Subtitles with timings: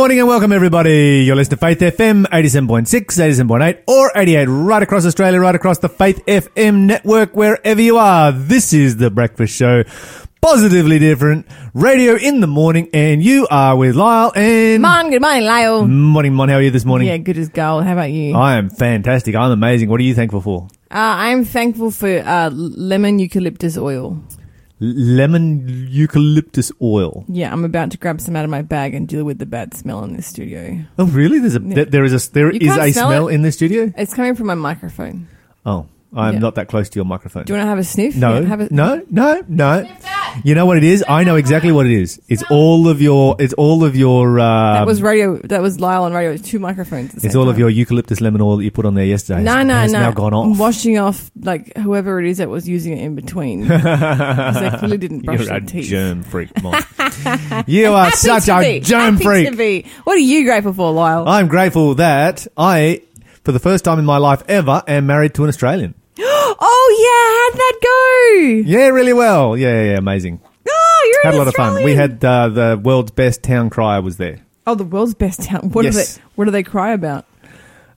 [0.00, 1.24] morning and welcome everybody.
[1.26, 5.90] You're listening to Faith FM 87.6, 87.8 or 88 right across Australia, right across the
[5.90, 8.32] Faith FM network, wherever you are.
[8.32, 9.82] This is the breakfast show.
[10.40, 11.46] Positively different.
[11.74, 14.80] Radio in the morning and you are with Lyle and...
[14.80, 15.86] Mon, good morning, Lyle.
[15.86, 16.48] Morning, Mon.
[16.48, 17.08] How are you this morning?
[17.08, 17.84] Yeah, good as gold.
[17.84, 18.34] How about you?
[18.34, 19.34] I am fantastic.
[19.34, 19.90] I'm amazing.
[19.90, 20.68] What are you thankful for?
[20.90, 24.18] Uh, I'm thankful for uh, lemon eucalyptus oil.
[24.80, 27.24] Lemon eucalyptus oil.
[27.28, 29.74] Yeah, I'm about to grab some out of my bag and deal with the bad
[29.74, 30.80] smell in this studio.
[30.98, 31.38] Oh, really?
[31.38, 31.84] There's a Yeah.
[31.84, 33.34] there is a there You is can't a smell smell it?
[33.34, 33.92] in the studio.
[33.96, 35.28] It's coming from my microphone.
[35.66, 36.38] Oh, I'm Yeah.
[36.40, 37.44] not that close to your microphone.
[37.44, 38.16] Do you want to have a sniff?
[38.16, 39.88] No, Yeah, have a, no, no, no.
[40.44, 41.04] You know what it is?
[41.08, 42.20] I know exactly what it is.
[42.28, 43.36] It's all of your.
[43.38, 44.38] It's all of your.
[44.40, 45.36] Uh, That was radio.
[45.38, 46.32] That was Lyle on radio.
[46.32, 47.10] It's two microphones.
[47.14, 47.60] At the It's same all of time.
[47.60, 49.42] your eucalyptus lemon oil that you put on there yesterday.
[49.42, 50.00] No, It's- no, has no.
[50.00, 50.58] now gone I'm off.
[50.58, 53.62] washing off like whoever it is that was using it in between.
[53.68, 55.86] Because they clearly didn't brush You're their a teeth.
[55.88, 56.74] germ freak, Mon.
[57.66, 58.80] you are Happens such to a be.
[58.80, 59.50] germ Happens freak.
[59.50, 59.86] to be.
[60.04, 61.26] What are you grateful for, Lyle?
[61.28, 63.02] I'm grateful that I,
[63.44, 65.94] for the first time in my life ever, am married to an Australian.
[66.58, 68.70] Oh yeah, how'd that go?
[68.78, 69.56] Yeah, really well.
[69.56, 70.40] Yeah, yeah, yeah amazing.
[70.68, 71.82] Oh, you're Had an a lot of fun.
[71.84, 74.40] We had uh, the world's best town crier was there.
[74.66, 75.70] Oh, the world's best town.
[75.70, 75.94] What Yes.
[75.94, 76.26] do they?
[76.36, 77.24] What do they cry about?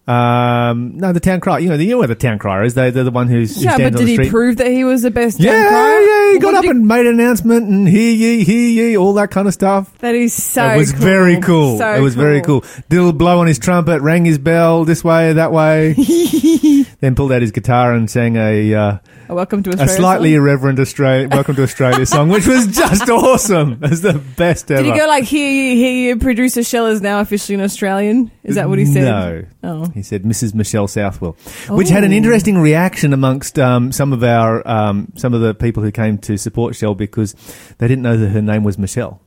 [0.05, 1.59] Um, no, the town crier.
[1.59, 2.73] You know, the, you know where the town crier is.
[2.73, 4.29] They, they're the one who's yeah, stands but did he street.
[4.31, 5.39] prove that he was the best?
[5.39, 6.01] Yeah, town crier?
[6.01, 9.31] yeah, he got up and made an announcement and hear ye, hear ye, all that
[9.31, 9.97] kind of stuff.
[9.99, 10.65] That is so.
[10.65, 11.01] it was cool.
[11.01, 11.77] very cool.
[11.77, 12.61] So it was very cool.
[12.89, 15.93] Did a little blow on his trumpet, rang his bell this way, that way.
[16.99, 18.97] then pulled out his guitar and sang a uh,
[19.29, 20.43] Oh, welcome to a slightly song.
[20.43, 23.73] irreverent Australia "Welcome to Australia" song, which was just awesome.
[23.81, 24.83] It was the best ever.
[24.83, 26.19] Did he go like, "Hear you, hear you"?
[26.19, 28.31] Producer Shell is now officially an Australian.
[28.43, 29.05] Is that what he said?
[29.05, 29.45] No.
[29.63, 29.89] Oh.
[29.93, 30.53] He said Mrs.
[30.53, 31.37] Michelle Southwell,
[31.69, 35.81] which had an interesting reaction amongst um, some of our um, some of the people
[35.83, 37.33] who came to support Shell because
[37.77, 39.22] they didn't know that her name was Michelle.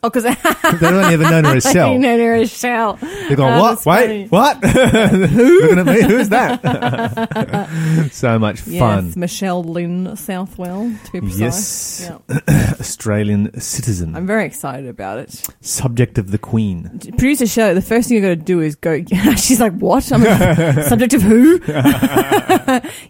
[0.00, 1.98] Oh, because they don't even know her as Shell.
[1.98, 2.98] no, no, Shell.
[3.00, 3.84] They're going, Oh, what?
[3.84, 4.26] Wait, funny.
[4.28, 4.64] what?
[4.64, 5.60] Who?
[5.62, 6.02] Looking at me.
[6.02, 8.08] Who's that?
[8.12, 9.06] so much fun.
[9.06, 11.40] Yes, Michelle Lynn Southwell, to be precise.
[11.40, 12.12] Yes.
[12.28, 12.74] Yeah.
[12.80, 14.14] Australian citizen.
[14.14, 15.42] I'm very excited about it.
[15.62, 17.00] Subject of the Queen.
[17.18, 17.74] Producer show.
[17.74, 19.02] the first thing you got to do is go.
[19.36, 20.10] She's like, "What?
[20.12, 21.60] I'm a subject of who?"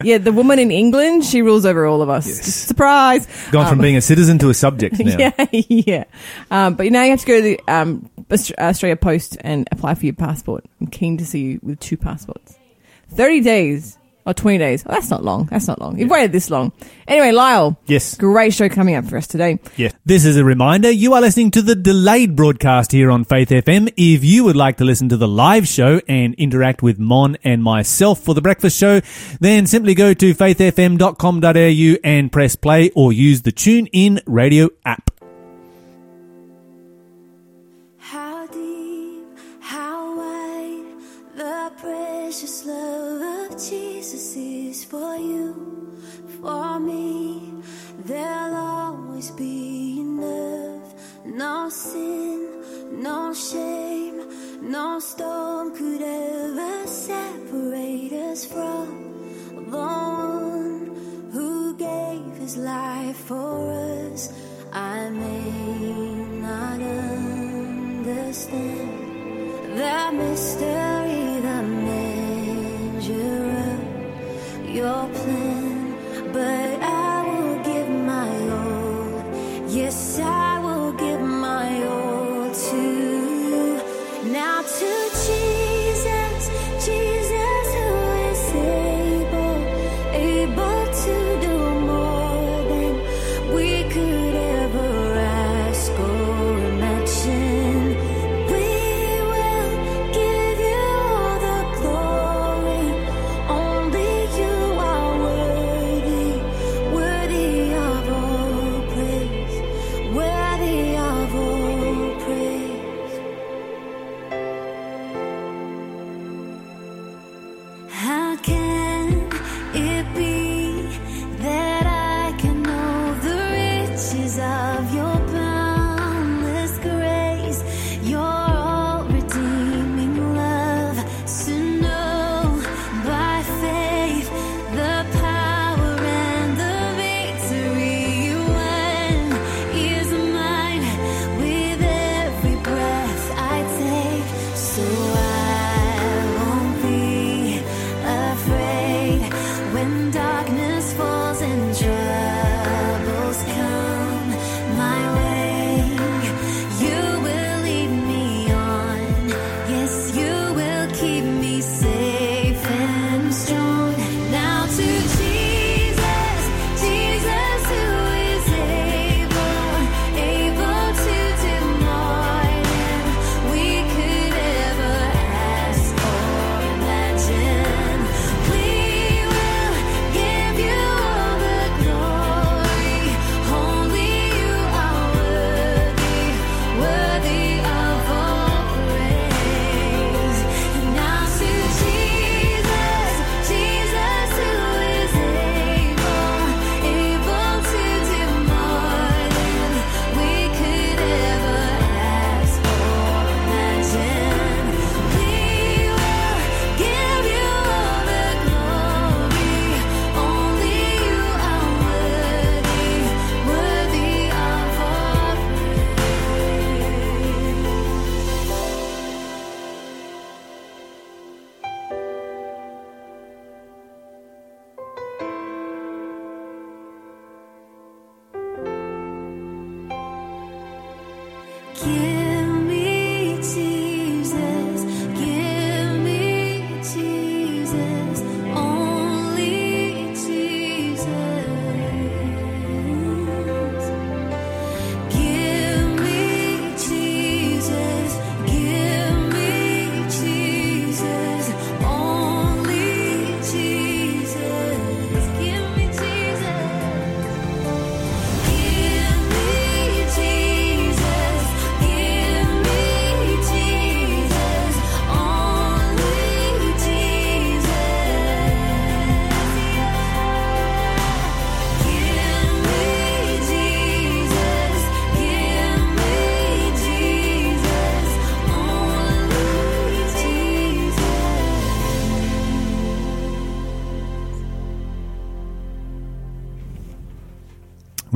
[0.02, 2.26] yeah, the woman in England, she rules over all of us.
[2.26, 2.42] Yes.
[2.54, 3.26] Surprise.
[3.50, 5.16] Gone from Um, being a citizen to a subject now.
[5.18, 6.04] Yeah, yeah.
[6.50, 8.08] Um, but now you have to go to the um,
[8.58, 10.64] Australia Post and apply for your passport.
[10.80, 12.56] I'm keen to see you with two passports.
[13.10, 14.84] 30 days or 20 days.
[14.86, 15.46] Oh, that's not long.
[15.46, 15.98] That's not long.
[15.98, 16.72] You've waited this long.
[17.06, 18.14] Anyway, Lyle, Yes.
[18.14, 19.58] great show coming up for us today.
[19.76, 19.94] Yes.
[20.04, 23.88] This is a reminder you are listening to the delayed broadcast here on Faith FM.
[23.96, 27.62] If you would like to listen to the live show and interact with Mon and
[27.62, 29.00] myself for the breakfast show,
[29.40, 35.10] then simply go to faithfm.com.au and press play or use the Tune In radio app.
[46.48, 47.52] For me.
[48.10, 50.88] There'll always be enough.
[51.42, 52.38] No sin,
[53.08, 54.16] no shame,
[54.62, 58.86] no storm could ever separate us from
[59.70, 60.84] the one
[61.34, 63.52] who gave his life for
[64.06, 64.22] us.
[64.72, 65.50] I may
[66.46, 66.80] not
[68.08, 68.28] understand
[69.80, 70.87] the mystery,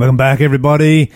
[0.03, 1.11] Welcome back, everybody.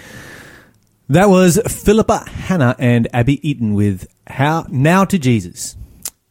[1.10, 5.75] That was Philippa Hanna and Abby Eaton with How Now to Jesus.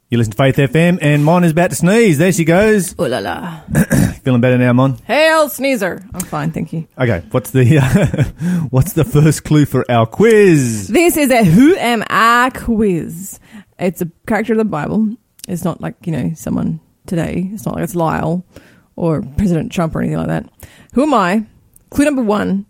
[0.09, 2.17] You listen to Faith FM, and Mon is about to sneeze.
[2.17, 2.95] There she goes.
[2.99, 3.61] Oh la la.
[4.25, 4.97] Feeling better now, Mon?
[5.05, 6.03] Hail sneezer.
[6.15, 6.89] I'm fine, thank you.
[6.99, 10.89] Okay, what's the what's the first clue for our quiz?
[10.89, 13.39] This is a Who Am I quiz.
[13.79, 15.15] It's a character of the Bible.
[15.47, 17.51] It's not like, you know, someone today.
[17.53, 18.47] It's not like it's Lyle
[18.95, 20.51] or President Trump or anything like that.
[20.95, 21.45] Who am I?
[21.91, 22.67] Clue number one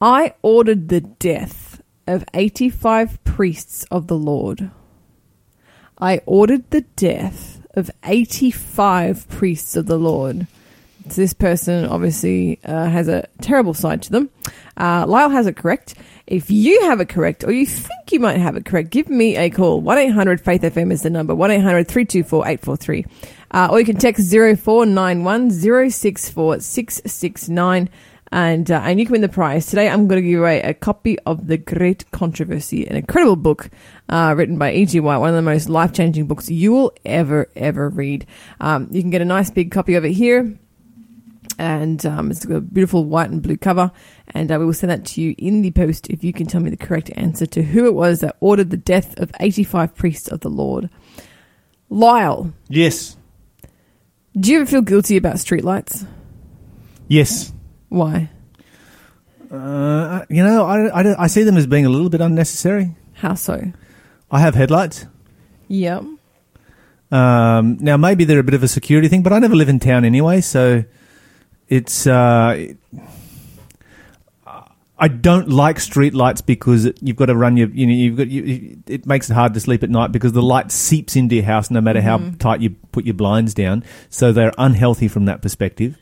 [0.00, 4.70] I ordered the death of 85 priests of the Lord.
[5.98, 10.46] I ordered the death of 85 priests of the Lord.
[11.08, 14.30] So this person obviously uh, has a terrible side to them.
[14.76, 15.94] Uh, Lyle has it correct.
[16.26, 19.36] If you have it correct, or you think you might have it correct, give me
[19.36, 19.80] a call.
[19.80, 23.06] 1 800 Faith FM is the number 1 800 324 843.
[23.50, 25.50] Uh, or you can text 0491
[25.90, 27.90] 064 669
[28.32, 29.66] and uh, and you can win the prize.
[29.66, 33.68] Today, I'm going to give away a copy of The Great Controversy, an incredible book
[34.08, 34.98] uh, written by E.G.
[35.00, 38.26] White, one of the most life changing books you will ever, ever read.
[38.60, 40.58] Um, you can get a nice big copy of it here.
[41.58, 43.92] And um, it's got a beautiful white and blue cover.
[44.28, 46.60] And uh, we will send that to you in the post if you can tell
[46.62, 50.28] me the correct answer to who it was that ordered the death of 85 priests
[50.28, 50.88] of the Lord.
[51.90, 53.16] Lyle, Yes,
[54.34, 56.06] do you ever feel guilty about streetlights?
[57.06, 57.52] yes.
[57.92, 58.30] Why?
[59.50, 62.96] Uh, you know, I, I, I see them as being a little bit unnecessary.
[63.12, 63.70] How so?
[64.30, 65.04] I have headlights.
[65.68, 66.04] Yep.
[67.10, 69.78] Um, now maybe they're a bit of a security thing, but I never live in
[69.78, 70.84] town anyway, so
[71.68, 72.06] it's.
[72.06, 72.68] Uh,
[74.98, 77.68] I don't like street lights because you've got to run your.
[77.68, 78.28] You know, you've got.
[78.28, 81.44] You, it makes it hard to sleep at night because the light seeps into your
[81.44, 83.84] house no matter how tight you put your blinds down.
[84.08, 85.98] So they're unhealthy from that perspective.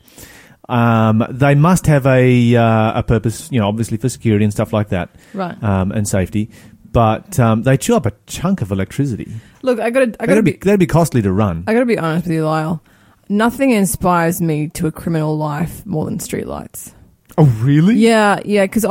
[0.69, 4.71] Um, they must have a uh, a purpose, you know, obviously for security and stuff
[4.73, 5.61] like that, Right.
[5.63, 6.49] um, and safety.
[6.91, 9.31] But um, they chew up a chunk of electricity.
[9.61, 11.63] Look, I gotta, I gotta be, be, that'd be costly to run.
[11.67, 12.83] I gotta be honest with you, Lyle.
[13.29, 16.93] Nothing inspires me to a criminal life more than streetlights.
[17.37, 17.95] Oh, really?
[17.95, 18.83] Yeah, yeah, because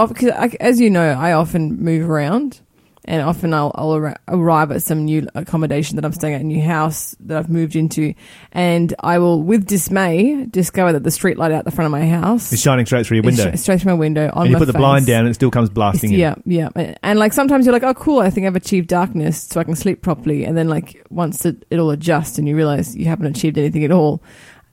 [0.60, 2.60] as you know, I often move around,
[3.06, 6.44] and often I'll, I'll arri- arrive at some new accommodation that I'm staying at, a
[6.44, 8.14] new house that I've moved into,
[8.52, 12.06] and I will, with dismay, discover that the street light out the front of my
[12.06, 13.50] house is shining straight through your window.
[13.54, 14.80] sh- straight through my window on and you put the face.
[14.80, 16.18] blind down and it still comes blasting in.
[16.18, 19.42] Yeah, yeah, and, and like sometimes you're like, oh, cool, I think I've achieved darkness,
[19.44, 20.44] so I can sleep properly.
[20.44, 23.84] And then like once it, it all adjusts, and you realize you haven't achieved anything
[23.84, 24.22] at all.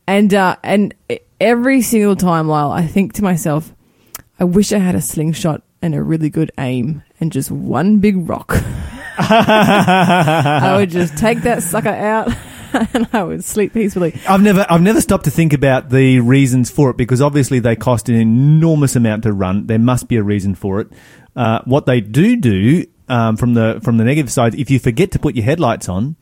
[0.05, 0.93] And uh, and
[1.39, 3.73] every single time, Lyle, I think to myself,
[4.39, 8.27] I wish I had a slingshot and a really good aim and just one big
[8.29, 8.53] rock.
[9.19, 12.31] I would just take that sucker out
[12.93, 14.19] and I would sleep peacefully.
[14.27, 17.75] I've never, I've never stopped to think about the reasons for it because obviously they
[17.75, 19.67] cost an enormous amount to run.
[19.67, 20.87] There must be a reason for it.
[21.35, 25.11] Uh, what they do do um, from the from the negative side, if you forget
[25.11, 26.15] to put your headlights on,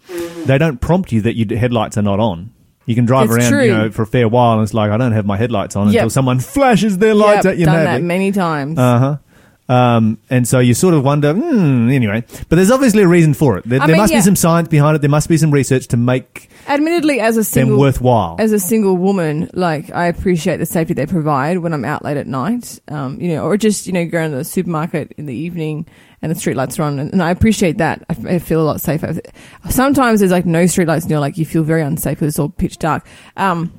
[0.45, 2.51] they don't prompt you that your headlights are not on.
[2.85, 3.63] You can drive It's around, true.
[3.63, 5.87] you know, for a fair while, and it's like I don't have my headlights on
[5.87, 5.95] Yep.
[5.95, 7.65] until someone flashes their lights Yep, at you.
[7.65, 8.77] done that many times.
[8.77, 9.17] Uh huh.
[9.67, 12.23] Um, and so you sort of wonder, hmm, anyway.
[12.49, 13.67] But there's obviously a reason for it.
[13.67, 14.19] There, there mean, must yeah.
[14.19, 14.99] be some science behind it.
[14.99, 18.35] There must be some research to make Admittedly, as a them single worthwhile.
[18.39, 22.17] as a single woman, like I appreciate the safety they provide when I'm out late
[22.17, 25.35] at night, um, you know, or just you know going to the supermarket in the
[25.35, 25.87] evening
[26.21, 28.03] and the street lights are on, and, and I appreciate that.
[28.09, 29.19] I, I feel a lot safer.
[29.69, 32.39] Sometimes there's like no street lights, and you're like you feel very unsafe because it's
[32.39, 33.05] all pitch dark.
[33.37, 33.71] Um,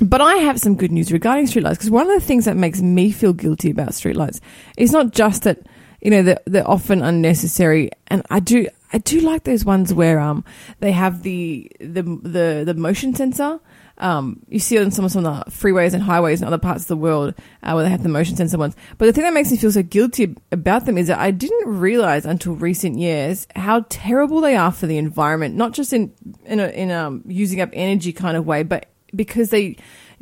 [0.00, 2.80] but I have some good news regarding streetlights because one of the things that makes
[2.80, 4.40] me feel guilty about streetlights
[4.76, 5.58] is not just that
[6.00, 10.20] you know they're, they're often unnecessary, and I do I do like those ones where
[10.20, 10.44] um
[10.80, 13.60] they have the the the, the motion sensor.
[14.00, 16.88] Um, you see it on some of the freeways and highways in other parts of
[16.88, 18.76] the world uh, where they have the motion sensor ones.
[18.96, 21.80] But the thing that makes me feel so guilty about them is that I didn't
[21.80, 25.56] realize until recent years how terrible they are for the environment.
[25.56, 26.12] Not just in
[26.46, 29.76] in a, in um using up energy kind of way, but because they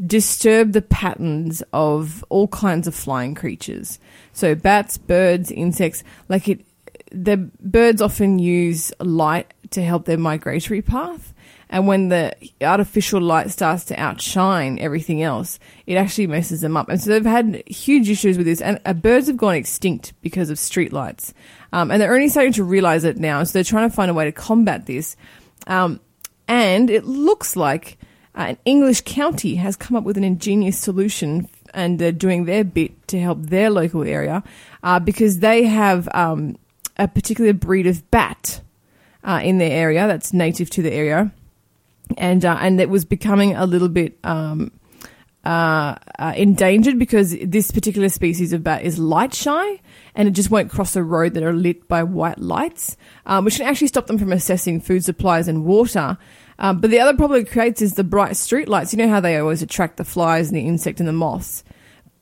[0.04, 3.98] disturb the patterns of all kinds of flying creatures.
[4.32, 6.64] So bats, birds, insects, like it
[7.12, 11.32] the birds often use light to help their migratory path.
[11.68, 16.88] And when the artificial light starts to outshine everything else, it actually messes them up.
[16.88, 18.60] And so they've had huge issues with this.
[18.60, 21.32] And uh, birds have gone extinct because of streetlights.
[21.72, 23.42] Um, and they're only starting to realize it now.
[23.42, 25.16] So they're trying to find a way to combat this.
[25.66, 26.00] Um,
[26.46, 27.98] and it looks like
[28.36, 32.64] uh, an English county has come up with an ingenious solution and they're doing their
[32.64, 34.42] bit to help their local area
[34.82, 36.56] uh, because they have um,
[36.98, 38.60] a particular breed of bat
[39.24, 41.32] uh, in their area that's native to the area.
[42.16, 44.70] And, uh, and it was becoming a little bit um,
[45.44, 49.80] uh, uh, endangered because this particular species of bat is light shy
[50.14, 53.56] and it just won't cross a road that are lit by white lights, um, which
[53.56, 56.18] can actually stop them from assessing food supplies and water.
[56.58, 58.92] Um, but the other problem it creates is the bright street lights.
[58.92, 61.64] You know how they always attract the flies and the insect and the moths,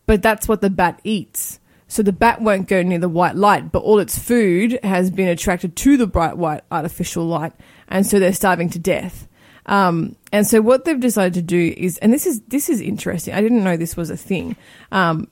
[0.06, 1.60] but that's what the bat eats.
[1.86, 5.28] So the bat won't go near the white light, but all its food has been
[5.28, 7.52] attracted to the bright white artificial light,
[7.88, 9.28] and so they're starving to death.
[9.66, 13.34] Um, and so what they've decided to do is, and this is this is interesting.
[13.34, 14.56] I didn't know this was a thing.
[14.92, 15.28] Um,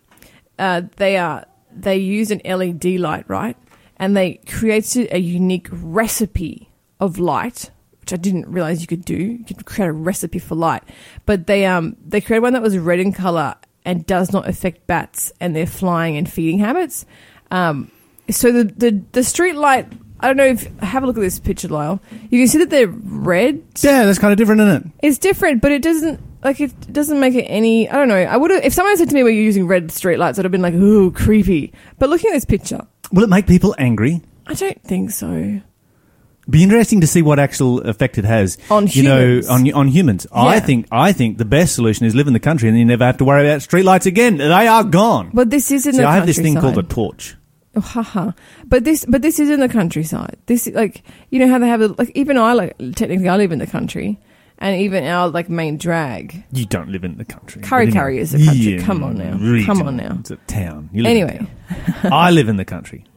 [0.58, 3.56] uh, they are they use an LED light, right?
[3.96, 7.70] And they created a unique recipe of light,
[8.12, 9.16] which I didn't realize you could do.
[9.16, 10.82] You could create a recipe for light,
[11.26, 13.54] but they um they created one that was red in color
[13.84, 17.06] and does not affect bats and their flying and feeding habits.
[17.50, 17.90] Um,
[18.30, 19.88] so the the the street light.
[20.20, 22.00] I don't know if have a look at this picture, Lyle.
[22.30, 23.60] You can see that they're red.
[23.80, 24.92] yeah, that's kind of different, isn't it?
[25.02, 27.88] It's different, but it doesn't like it doesn't make it any.
[27.90, 28.14] I don't know.
[28.14, 30.52] I would have if someone said to me we're using red street lights, I'd have
[30.52, 31.72] been like, ooh, creepy.
[31.98, 34.22] But looking at this picture, Will it make people angry?
[34.46, 35.60] I don't think so.
[36.50, 39.46] Be interesting to see what actual effect it has On you humans.
[39.46, 40.26] know on on humans.
[40.32, 43.04] I think I think the best solution is live in the country and you never
[43.04, 44.38] have to worry about streetlights again.
[44.38, 45.30] They are gone.
[45.32, 45.92] But this isn't.
[45.92, 47.36] See, the I have this thing called a torch.
[47.74, 48.32] Oh, haha.
[48.66, 50.36] But this, but this is in the countryside.
[50.44, 53.50] This, like, you know how they have, a, like, even I, like, technically I live
[53.50, 54.20] in the country,
[54.58, 56.44] and even our, like, main drag.
[56.52, 57.62] You don't live in the country.
[57.62, 58.74] Kurri Kurri is a country.
[58.76, 59.38] Yeah, Come on now.
[59.38, 59.64] region.
[59.64, 60.16] Come on now.
[60.20, 60.90] It's a town.
[60.92, 61.46] You live in Anyway,
[62.02, 62.12] town.
[62.12, 63.04] I live in the country.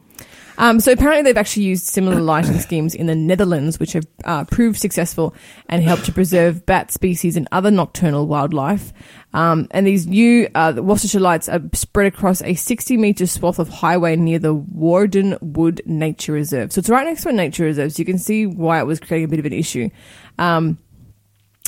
[0.58, 4.44] Um, so apparently they've actually used similar lighting schemes in the Netherlands, which have uh,
[4.44, 5.34] proved successful
[5.68, 8.92] and helped to preserve bat species and other nocturnal wildlife.
[9.34, 13.58] Um, and these new uh, the Worcestershire lights are spread across a 60 metre swath
[13.58, 16.72] of highway near the Warndon Wood Nature Reserve.
[16.72, 18.98] So it's right next to a nature reserve, so you can see why it was
[18.98, 19.90] creating a bit of an issue.
[20.38, 20.78] Um,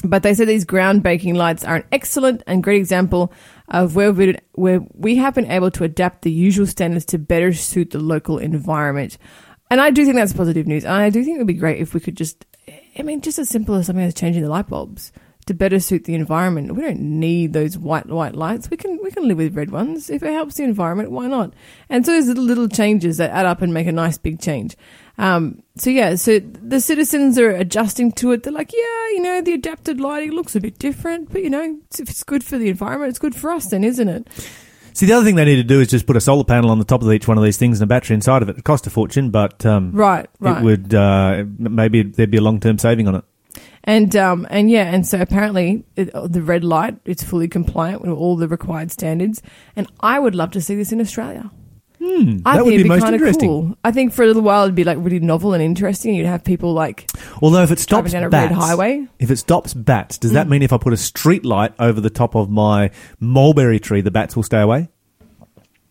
[0.04, 3.32] but they said these ground baking lights are an excellent and great example
[3.68, 7.52] of where we, where we have been able to adapt the usual standards to better
[7.52, 9.18] suit the local environment.
[9.70, 10.84] And I do think that's positive news.
[10.84, 12.46] And I do think it would be great if we could just,
[12.98, 15.12] I mean, just as simple as something as changing the light bulbs
[15.48, 16.74] to better suit the environment.
[16.74, 18.70] We don't need those white white lights.
[18.70, 21.10] We can we can live with red ones if it helps the environment.
[21.10, 21.54] Why not?
[21.88, 24.76] And so there's little changes that add up and make a nice big change.
[25.18, 28.44] Um, so yeah, so the citizens are adjusting to it.
[28.44, 31.78] They're like, yeah, you know, the adapted lighting looks a bit different, but you know,
[31.98, 34.28] if it's good for the environment, it's good for us, then, isn't it?
[34.92, 36.78] See, the other thing they need to do is just put a solar panel on
[36.78, 38.58] the top of each one of these things and a battery inside of it.
[38.58, 40.58] It costs a fortune, but um, Right, right.
[40.58, 43.24] it would uh, maybe there'd be a long term saving on it.
[43.84, 48.10] And um and yeah, and so apparently it, the red light it's fully compliant with
[48.10, 49.40] all the required standards.
[49.76, 51.50] And I would love to see this in Australia.
[52.00, 53.48] Hmm, I that think would it'd be most kind of interesting.
[53.48, 53.76] cool.
[53.82, 56.14] I think for a little while it'd be like really novel and interesting.
[56.14, 57.10] You'd have people like
[57.42, 59.06] Although if it stops down a bats, red highway.
[59.18, 60.34] if it stops bats, does Mm.
[60.34, 64.00] that mean if I put a street light over the top of my mulberry tree,
[64.00, 64.88] the bats will stay away?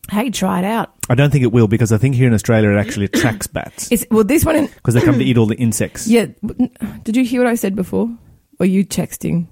[0.09, 0.93] Hey, try it out.
[1.09, 3.91] I don't think it will because I think here in Australia it actually attracts bats
[3.91, 4.55] It's well, this one.
[4.55, 6.07] In, because they come to eat all the insects.
[6.07, 6.69] yeah, w-
[7.03, 8.09] did you hear what I said before?
[8.59, 9.47] Or you texting?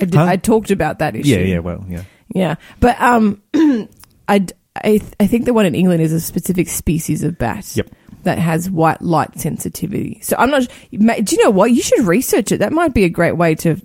[0.00, 0.14] I did.
[0.16, 0.24] Huh?
[0.24, 1.30] I talked about that issue.
[1.30, 1.58] yeah, yeah.
[1.60, 2.02] Well, yeah.
[2.34, 3.42] Yeah, but um,
[4.28, 7.76] I I I think the one in England is a specific species of bat.
[7.76, 7.90] Yep.
[8.24, 10.18] That has white light sensitivity.
[10.22, 10.66] So I'm not.
[10.90, 11.72] Do you know what?
[11.72, 12.58] You should research it.
[12.58, 13.76] That might be a great way to.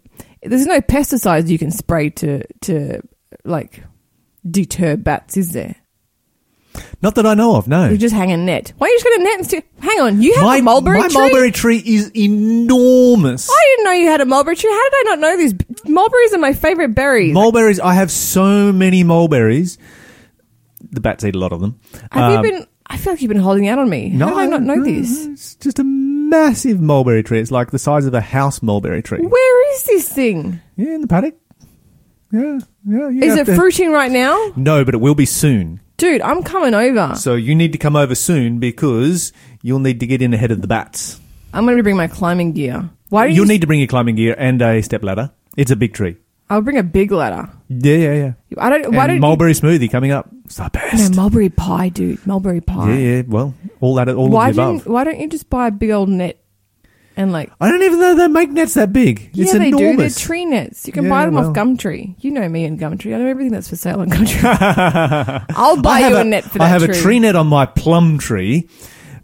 [0.42, 3.02] There's no pesticides you can spray to to
[3.44, 3.84] like
[4.50, 5.76] deter bats, is there?
[7.02, 7.68] Not that I know of.
[7.68, 7.90] No.
[7.90, 8.72] You just hang a net.
[8.78, 9.70] Why don't you just get a net and stick?
[9.82, 11.14] Hang on, you have my a mulberry my tree.
[11.20, 13.50] mulberry tree is enormous.
[13.50, 14.70] I didn't know you had a mulberry tree.
[14.70, 15.54] How did I not know this?
[15.86, 17.34] Mulberries are my favorite berries.
[17.34, 17.80] Mulberries.
[17.80, 19.78] I have so many mulberries.
[20.92, 21.80] The bats eat a lot of them.
[22.12, 22.68] have Um, you been?
[22.88, 24.10] I feel like you've been holding out on me.
[24.10, 25.26] How did I not know no, this?
[25.28, 27.40] It's just a massive mulberry tree.
[27.40, 29.20] It's like the size of a house mulberry tree.
[29.20, 30.60] Where is this thing?
[30.76, 31.36] Yeah, in the paddock.
[32.32, 33.10] Yeah, yeah.
[33.26, 34.54] Is it to- fruiting right now?
[34.56, 35.82] No, but it will be soon.
[35.98, 37.16] Dude, I'm coming over.
[37.16, 40.62] So you need to come over soon because you'll need to get in ahead of
[40.62, 41.20] the bats.
[41.54, 42.90] I'm going to bring my climbing gear.
[43.10, 45.32] Why do you You'll need to bring your climbing gear and a step ladder.
[45.58, 46.16] It's a big tree.
[46.50, 47.50] I'll bring a big ladder.
[47.70, 48.34] Yeah, yeah, yeah.
[48.58, 48.94] I don't.
[48.96, 50.28] Why and don't mulberry smoothie coming up.
[50.46, 51.12] It's the you, best.
[51.12, 52.26] no mulberry pie, dude?
[52.26, 52.92] Mulberry pie.
[52.94, 53.22] yeah, yeah.
[53.28, 54.88] Well, all that, all why of the don't above.
[54.88, 56.44] Why don't you just buy a big old net
[57.16, 57.52] and like?
[57.62, 59.30] I don't even know they make nets that big.
[59.34, 59.78] Yeah, it's they do.
[59.78, 60.20] They're enormous.
[60.20, 60.88] tree nets.
[60.88, 61.52] You can Yeah, buy them well.
[61.52, 62.16] off Gumtree.
[62.20, 63.14] You know me and Gumtree.
[63.14, 65.46] I know everything that's for sale on Gumtree.
[65.56, 67.46] I'll buy I have you a, net for that I have a tree net on
[67.46, 68.68] my plum tree,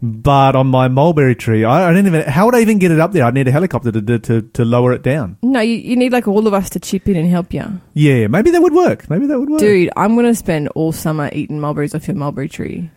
[0.02, 2.22] but on my mulberry tree, I, I don't even.
[2.22, 3.24] How would I even get it up there?
[3.24, 5.36] I'd need a helicopter to to, to, to lower it down.
[5.42, 7.80] No, you, you need like all of us to chip in and help you.
[7.94, 9.08] Yeah, maybe that would work.
[9.10, 9.60] Maybe that would work.
[9.60, 12.90] Dude, I'm going to spend all summer eating mulberries off your mulberry tree.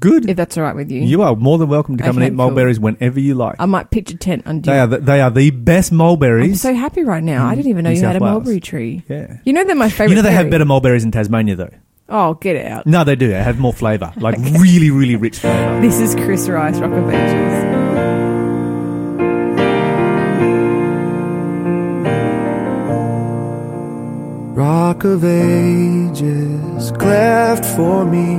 [0.00, 0.28] Good.
[0.28, 1.00] If that's all right with you.
[1.02, 2.48] you are more than welcome to come Okay, and eat cool.
[2.48, 3.54] mulberries whenever you like.
[3.60, 4.80] I might pitch a tent under they you.
[4.82, 6.42] are the, they are the best mulberries.
[6.42, 6.60] I'm mulberries.
[6.60, 7.46] so happy right now.
[7.46, 8.32] I didn't even know New you had a Wales.
[8.34, 9.04] mulberry tree.
[9.08, 9.36] yeah.
[9.44, 10.08] You know they're my favorite.
[10.10, 10.50] You know they have berry.
[10.50, 11.70] better mulberries in Tasmania though.
[12.14, 12.86] Oh, get it out.
[12.86, 13.28] No, they do.
[13.28, 15.80] They have more flavour, like really, really rich flavour.
[15.80, 17.82] This is Chris Rice, Rock of Ages.
[24.54, 28.36] Rock of ages, cleft for me.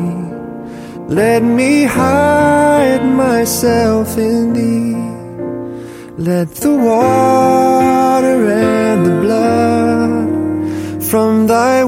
[1.08, 6.24] Let me hide myself in thee.
[6.24, 11.84] Let the water and the blood from thy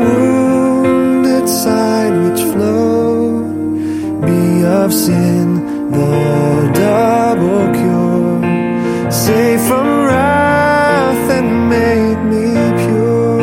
[1.48, 5.48] side which flowed be of sin
[5.92, 9.12] the double cure.
[9.12, 12.48] Save from wrath and make me
[12.82, 13.42] pure.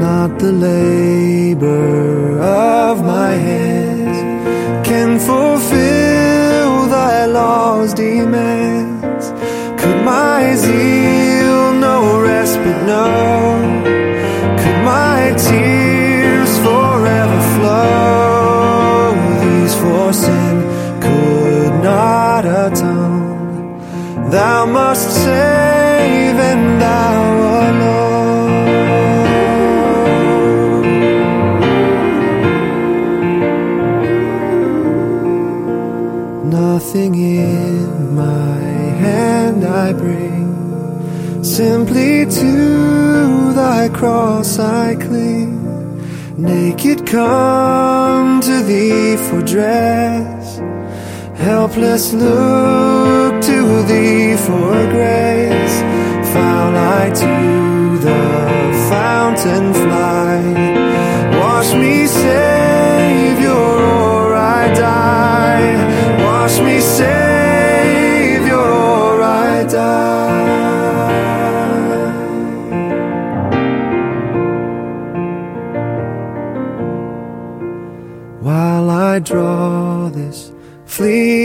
[0.00, 0.95] Not the labor
[24.30, 27.22] Thou must save and thou
[27.68, 28.16] alone.
[36.50, 38.58] Nothing in my
[39.04, 45.54] hand I bring, simply to thy cross I cling.
[46.36, 50.35] Naked come to thee for dress,
[51.46, 55.76] helpless look to thee for grace.
[56.32, 57.34] Foul I to
[58.06, 58.24] the
[58.90, 60.38] fountain fly,
[61.40, 63.64] wash me, Savior,
[64.04, 65.70] or I die.
[66.24, 70.16] Wash me, Savior, or I die.
[78.40, 80.50] While I draw this
[80.86, 81.35] fleeting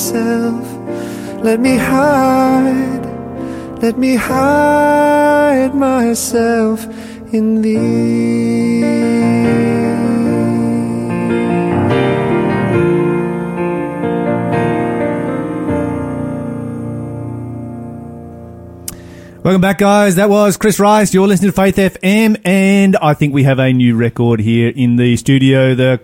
[0.00, 0.64] myself.
[1.44, 3.04] Let me hide.
[3.82, 6.86] Let me hide myself
[7.34, 8.80] in thee.
[19.42, 20.16] Welcome back, guys.
[20.16, 21.12] That was Chris Rice.
[21.12, 24.96] You're listening to Faith FM, and I think we have a new record here in
[24.96, 25.74] the studio.
[25.74, 26.00] The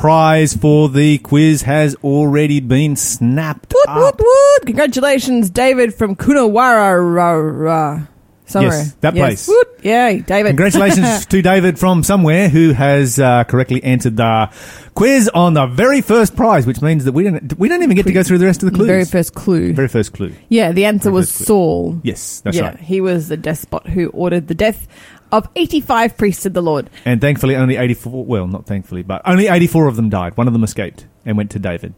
[0.00, 3.96] prize for the quiz has already been snapped Woot, up.
[3.98, 4.66] woot, woot.
[4.66, 8.06] Congratulations, David from Kunawara.
[8.46, 8.78] Somewhere.
[8.78, 9.46] Yes, that place.
[9.46, 9.68] Woot.
[9.82, 10.48] Yay, David.
[10.48, 14.50] Congratulations to David from somewhere who has uh, correctly answered the
[14.94, 18.06] quiz on the very first prize, which means that we don't we don't even get
[18.06, 18.86] to go through the rest of the The clues.
[18.88, 19.72] very first clue.
[19.74, 20.32] Very first clue.
[20.48, 21.46] yeah, the answer very was first clue.
[21.46, 22.00] Saul.
[22.02, 22.80] Yes, that's yeah, right.
[22.80, 24.88] he was the despot who ordered the death
[25.32, 26.90] of 85 priests of the Lord.
[27.04, 30.36] And thankfully, only 84, well, not thankfully, but only 84 of them died.
[30.36, 31.94] One of them escaped and went to David.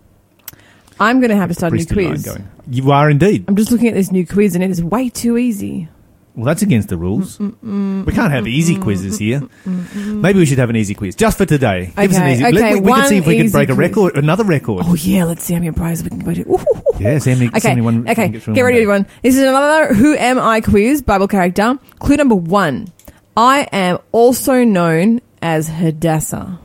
[1.00, 2.22] I'm going to have to start a new quiz.
[2.24, 2.48] going.
[2.68, 3.44] You are indeed.
[3.48, 5.88] I'm just looking at this new quiz and it is way too easy.
[6.34, 7.36] Well, that's against the rules.
[7.36, 9.42] Mm, mm, mm, we can't have easy quizzes here.
[9.66, 11.92] Maybe we should have an easy quiz just for today.
[11.94, 12.44] Give us an Okay, easy.
[12.46, 14.84] okay, let- we, we can see if we can break a record, another record.
[14.88, 16.40] Oh yeah, let's see how many prizes we can go to.
[16.50, 16.58] Ooh.
[16.98, 18.30] Yeah, see how many- okay, how many one- okay.
[18.30, 19.06] can get ready, everyone.
[19.22, 21.78] This is another Who Am I quiz, Bible character.
[21.98, 22.88] Clue number one.
[23.36, 26.58] I am also known as Hadassah.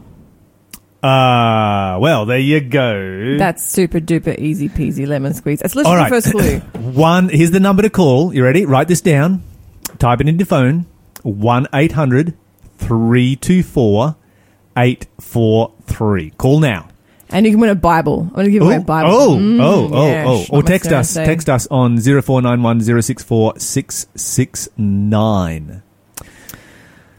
[1.04, 3.38] Ah, well, there you go.
[3.38, 5.60] That's super duper easy peasy lemon squeeze.
[5.60, 6.12] That's All literally right.
[6.12, 6.60] the first clue.
[6.92, 7.30] One.
[7.30, 8.34] Here's the number to call.
[8.34, 8.66] You ready?
[8.66, 9.44] Write this down.
[10.00, 10.86] Type it into your phone.
[11.24, 12.34] 1 800
[12.78, 14.16] 324
[14.76, 16.30] 843.
[16.32, 16.88] Call now.
[17.30, 18.22] and you can win a Bible.
[18.30, 19.10] I'm going to give away a Bible.
[19.12, 20.46] Oh, Mm, oh, oh, yeah, oh.
[20.50, 21.14] Or text us.
[21.14, 25.84] Text us on 0491 064 669.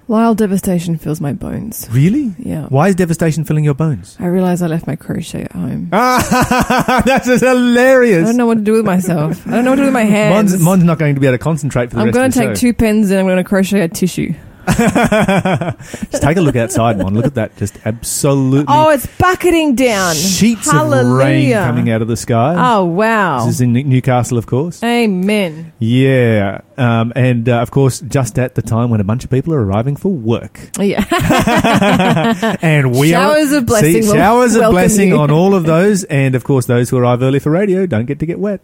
[0.09, 1.87] Wild devastation fills my bones.
[1.91, 2.35] Really?
[2.39, 2.65] Yeah.
[2.69, 4.17] Why is devastation filling your bones?
[4.19, 5.91] I realize I left my crochet at home.
[5.93, 9.47] Ah, That's just I don't know what to do with myself.
[9.47, 10.53] I don't know what to do with my hands.
[10.53, 12.33] Mon's, Mon's not going to be able to concentrate for the I'm rest going of
[12.33, 12.61] to the take show.
[12.61, 14.33] two pens and I'm going to crochet a tissue.
[16.11, 17.15] Just take a look outside, Mon.
[17.15, 17.57] Look at that.
[17.57, 20.15] Just absolutely Oh, it's bucketing down.
[20.15, 21.07] sheets Hallelujah.
[21.13, 22.55] of rain coming out of the sky.
[22.59, 23.45] Oh, wow.
[23.47, 24.83] This is in Newcastle, of course.
[24.83, 25.73] Amen.
[25.79, 26.61] Yeah.
[26.77, 29.65] Um, and, uh, of course, just at the time when a bunch of people are
[29.65, 30.61] arriving for work.
[30.79, 31.05] Yeah.
[32.61, 35.19] And we Showers are of blessing See, showers of blessing you.
[35.19, 38.19] on all of those, and of course, those who arrive early for radio don't get
[38.21, 38.61] to get wet.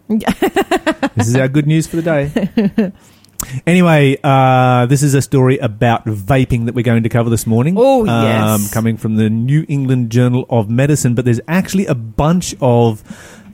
[1.15, 2.91] this is our good news for the day.
[3.67, 7.75] Anyway, uh, this is a story about vaping that we're going to cover this morning.
[7.77, 8.73] Oh, yes.
[8.73, 13.03] coming from the New England Journal of Medicine, but there's actually a bunch of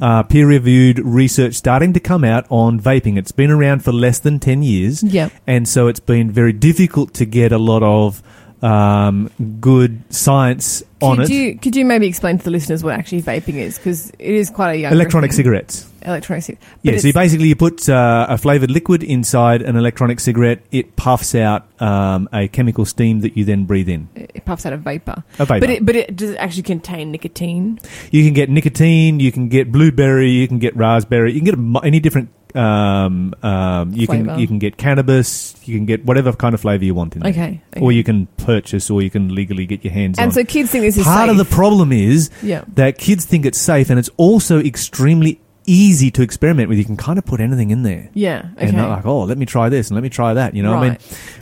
[0.02, 3.18] uh, peer-reviewed research starting to come out on vaping.
[3.18, 5.04] It's been around for less than ten years.
[5.04, 5.32] Yep.
[5.46, 8.24] and so it's been very difficult to get a lot of
[8.62, 11.34] um, good science on could it.
[11.34, 14.50] you could you maybe explain to the listeners what actually vaping is because it is
[14.50, 15.38] quite a young electronic thing.
[15.38, 15.88] cigarettes.
[16.04, 16.64] Electronic cigarette.
[16.82, 20.64] Yeah, so you basically you put uh, a flavored liquid inside an electronic cigarette.
[20.72, 24.10] It puffs out um, a chemical steam that you then breathe in.
[24.16, 25.24] it puffs out a vapor.
[25.40, 25.60] A vapor.
[25.60, 27.80] But it but it does it actually contain nicotine?
[28.12, 29.20] you can get nicotine.
[29.20, 30.30] You can get blueberry.
[30.32, 31.34] You can get raspberry.
[31.34, 32.30] You can get any different.
[32.56, 34.26] Um, um, you Flavour.
[34.26, 35.56] can you can get cannabis.
[35.66, 37.32] You can get whatever kind of flavor you want in there.
[37.32, 37.62] Okay.
[37.74, 37.82] okay.
[37.82, 40.28] Or you can purchase, or you can legally get your hands and on.
[40.30, 41.14] And so kids think this is safe.
[41.14, 42.64] Part of the problem is yeah.
[42.76, 46.78] that kids think it's safe, and it's also extremely easy to experiment with.
[46.78, 48.10] You can kind of put anything in there.
[48.14, 48.50] Yeah.
[48.54, 48.68] Okay.
[48.68, 50.56] And they're like, oh, let me try this and let me try that.
[50.56, 50.98] You know, I mean,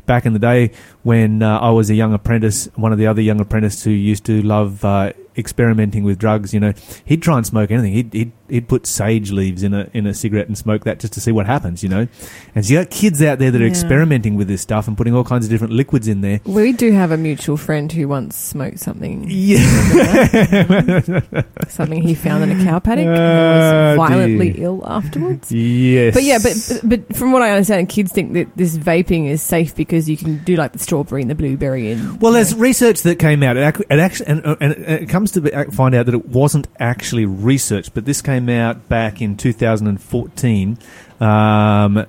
[0.05, 0.71] back in the day
[1.03, 4.25] when uh, I was a young apprentice, one of the other young apprentices who used
[4.25, 6.73] to love uh, experimenting with drugs, you know,
[7.05, 7.93] he'd try and smoke anything.
[7.93, 11.13] He'd, he'd he'd put sage leaves in a in a cigarette and smoke that just
[11.13, 11.83] to see what happens.
[11.83, 12.07] You know,
[12.55, 13.69] and so you got kids out there that are Yeah.
[13.69, 16.41] experimenting with this stuff and putting all kinds of different liquids in there.
[16.45, 19.59] we do have a mutual friend who once smoked something Yeah.
[21.67, 24.65] something he found in a cow paddock and Ah, was violently dear.
[24.65, 25.51] ill afterwards.
[25.51, 26.13] yes.
[26.13, 29.75] But yeah, but but from what I understand, kids think that this vaping is safe
[29.75, 32.59] because you can do like the strawberry and the blueberry and Well, there's know.
[32.61, 33.57] research that came out.
[33.57, 36.27] It, it actually, and, uh, and it comes to be, uh, find out that it
[36.27, 40.77] wasn't actually research, but this came out back in 2014
[41.19, 42.05] um,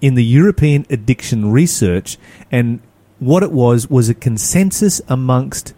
[0.00, 2.16] in the European Addiction Research,
[2.50, 2.80] and
[3.18, 5.74] what it was was a consensus amongst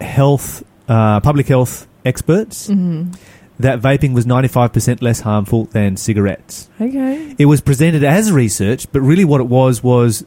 [0.00, 3.14] health, uh, public health experts Mhm.
[3.60, 6.68] that vaping was 95% less harmful than cigarettes.
[6.80, 7.34] okay.
[7.38, 10.24] It was presented as research, but really what it was was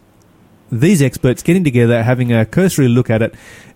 [0.71, 3.33] these experts getting together, having a cursory look at it,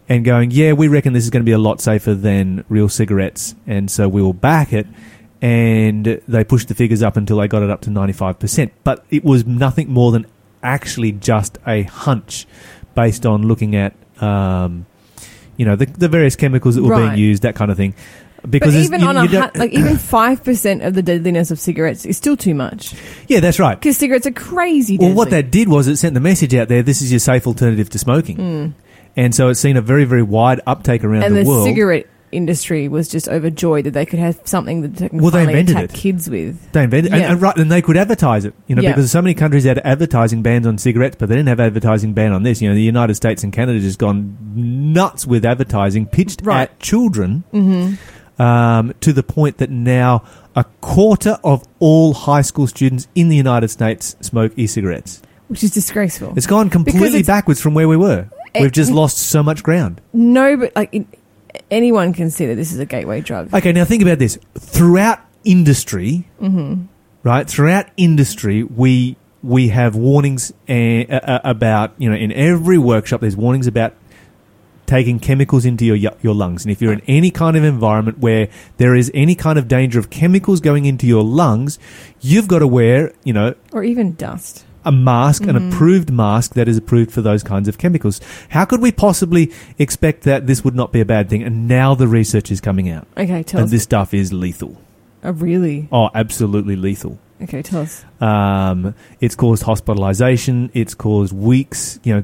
[0.10, 2.90] and going, "Yeah, we reckon this is going to be a lot safer than real
[2.90, 4.88] cigarettes, and so we will back it."
[5.42, 8.72] And they pushed the figures up until they got it up to ninety five percent.
[8.84, 10.26] But it was nothing more than
[10.62, 12.48] actually just a hunch,
[12.96, 14.86] based on looking at, um,
[15.58, 17.08] you know, the, the various chemicals that were Right.
[17.16, 17.94] being used, that kind of thing.
[18.44, 21.50] But Because it's- even you- on you a like even five percent of the deadliness
[21.50, 22.94] of cigarettes is still too much
[23.28, 23.80] yeah, that's right.
[23.80, 24.98] because cigarettes are crazy.
[24.98, 27.48] Well, what that did was it sent the message out there: this is your safe
[27.48, 28.76] alternative to smoking,
[29.16, 31.26] and so it's seen a very, very wide uptake around Mm.
[31.28, 31.66] and the, the, world.
[31.68, 35.76] cigarette industry was just overjoyed that they could have something that they Well, they invented
[35.78, 35.94] attack it.
[35.94, 36.72] kids with.
[36.72, 37.32] They invented, and, Yeah.
[37.32, 38.90] and right, and they could advertise it, you know, Yeah.
[38.94, 42.32] because so many countries had advertising bans on cigarettes, but they didn't have advertising ban
[42.34, 42.60] on this.
[42.60, 46.64] You know, the United States and Canada just gone nuts with advertising pitched Right.
[46.64, 47.44] at children,
[48.40, 50.24] um, to the point that now
[50.56, 55.22] a quarter of all high school students in the United States smoke e-cigarettes.
[55.48, 56.34] Which is disgraceful.
[56.36, 58.28] It's gone completely it's- backwards from where we were.
[58.56, 60.00] Eh, We've just lost so much ground.
[60.14, 61.08] no, but like it,
[61.72, 63.52] anyone can see that this is a gateway drug.
[63.54, 64.38] Okay, now think about this.
[64.58, 66.84] Throughout industry, Mm-hmm.
[67.24, 67.48] right?
[67.50, 73.22] Throughout industry, we we have warnings uh, about you know in every workshop.
[73.22, 73.94] There's warnings about
[74.86, 78.50] taking chemicals into your your lungs, and if you're in any kind of environment where
[78.78, 81.80] there is any kind of danger of chemicals going into your lungs,
[82.22, 84.66] you've got to wear you know or even dust.
[84.86, 88.20] a mask, an approved mask that is approved for those kinds of chemicals.
[88.50, 91.42] How could we possibly expect that this would not be a bad thing?
[91.42, 93.62] And now the research is coming out, Okay, tell us.
[93.62, 93.72] and us.
[93.72, 94.76] this stuff is lethal.
[95.24, 95.88] oh, really?
[95.90, 97.18] Oh, absolutely lethal.
[97.42, 98.04] Okay, tell us.
[98.20, 100.70] Um, it's caused hospitalization.
[100.74, 102.24] It's caused weeks, you know,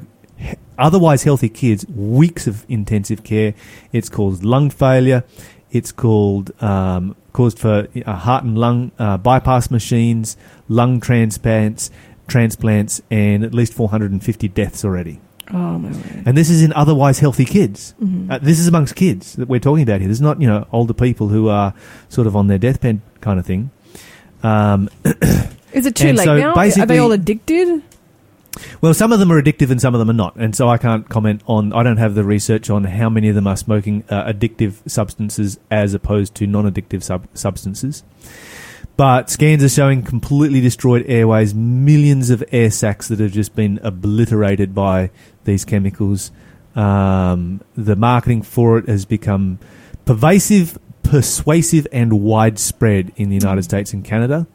[0.78, 3.54] otherwise healthy kids, weeks of intensive care.
[3.91, 5.23] It's caused lung failure.
[5.71, 10.36] It's called um, caused for uh, heart and lung uh, bypass machines,
[10.67, 11.91] lung transplants,
[12.28, 15.19] transplants, and at least 450 deaths already.
[15.52, 16.23] Oh my word.
[16.25, 17.95] And this is in otherwise healthy kids.
[18.02, 18.32] Mhm.
[18.32, 20.08] Uh, this is amongst kids that we're talking about here.
[20.08, 21.73] This is not, you know, older people who are
[22.08, 23.71] sort of on their deathbed kind of thing.
[24.43, 24.89] Um,
[25.73, 26.54] Is it too late so now?
[26.54, 27.84] Are they all addicted?
[28.82, 30.78] Well, some of them are addictive and some of them are not, and so I
[30.78, 31.72] can't comment on.
[31.74, 35.60] I don't have the research on how many of them are smoking uh, addictive substances
[35.70, 38.04] as opposed to non-addictive sub- substances.
[38.98, 43.80] But scans are showing completely destroyed airways, millions of air sacs that have just been
[43.82, 45.12] obliterated by
[45.46, 46.32] these chemicals.
[46.76, 49.60] Um, the marketing for it has become
[50.04, 54.48] pervasive, persuasive, and widespread in the United States and Canada.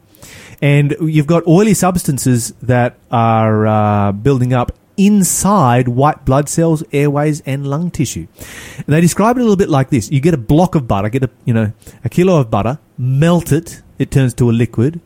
[0.61, 7.41] And you've got oily substances that are uh, building up inside white blood cells, airways,
[7.41, 8.27] and lung tissue.
[8.77, 11.09] And they describe it a little bit like this: you get a block of butter,
[11.09, 15.01] get a you know a kilo of butter, melt it, it turns to a liquid.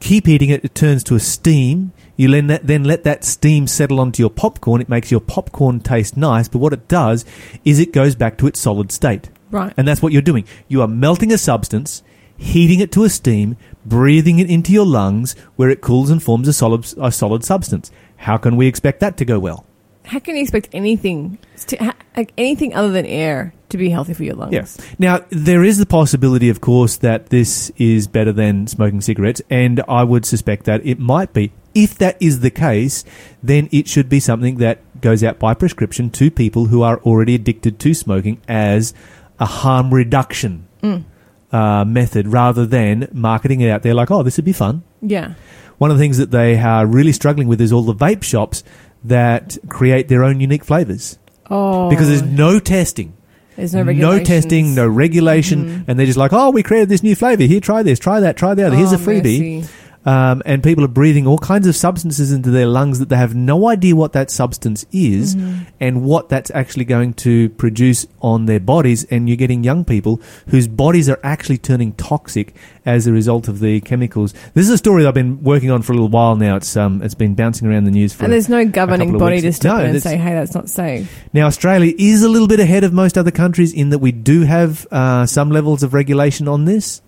[0.00, 1.92] Keep heating it, it turns to a steam.
[2.16, 4.80] You then let, then let that steam settle onto your popcorn.
[4.80, 7.24] It makes your popcorn taste nice, but what it does
[7.64, 9.30] is it goes back to its solid state.
[9.50, 9.74] Right.
[9.76, 10.44] And that's what you're doing.
[10.68, 12.02] You are melting a substance,
[12.36, 16.48] heating it to a steam, breathing it into your lungs, where it cools and forms
[16.48, 17.90] a solid, a solid substance.
[18.16, 19.66] How can we expect that to go well?
[20.04, 21.38] How can you expect anything,
[21.68, 24.52] to, like anything other than air, to be healthy for your lungs?
[24.52, 24.78] Yes.
[24.98, 29.82] Now, there is the possibility, of course, that this is better than smoking cigarettes, and
[29.88, 31.52] I would suspect that it might be.
[31.74, 33.04] If that is the case,
[33.42, 37.34] then it should be something that goes out by prescription to people who are already
[37.34, 38.92] addicted to smoking as
[39.38, 41.04] a harm reduction mm.
[41.52, 44.82] Uh, method rather than marketing it out there like, oh, this would be fun.
[45.02, 45.34] Yeah.
[45.78, 48.62] One of the things that they are really struggling with is all the vape shops
[49.04, 51.18] that create their own unique flavors
[51.50, 51.88] Oh.
[51.90, 53.14] because there's no testing
[53.56, 53.92] there's no no.
[53.92, 54.24] Mm-hmm.
[54.24, 57.42] testing, no regulation, and they're just like, oh, we created this new flavor.
[57.42, 58.76] Here, try this, try that, try the other.
[58.76, 59.58] Here's Oh, a freebie.
[59.58, 59.72] mercy.
[60.06, 63.34] Um, and people are breathing all kinds of substances into their lungs that they have
[63.34, 65.64] no idea what that substance is Mm-hmm.
[65.78, 69.04] and what that's actually going to produce on their bodies.
[69.04, 72.54] And you're getting young people whose bodies are actually turning toxic
[72.86, 74.32] as a result of the chemicals.
[74.54, 76.56] This is a story I've been working on for a little while now.
[76.56, 78.24] It's um, it's been bouncing around the news for.
[78.24, 81.12] And there's no governing body to step No, in and say, hey, that's not safe.
[81.34, 84.42] Now, Australia is a little bit ahead of most other countries in that we do
[84.42, 87.02] have uh, some levels of regulation on this,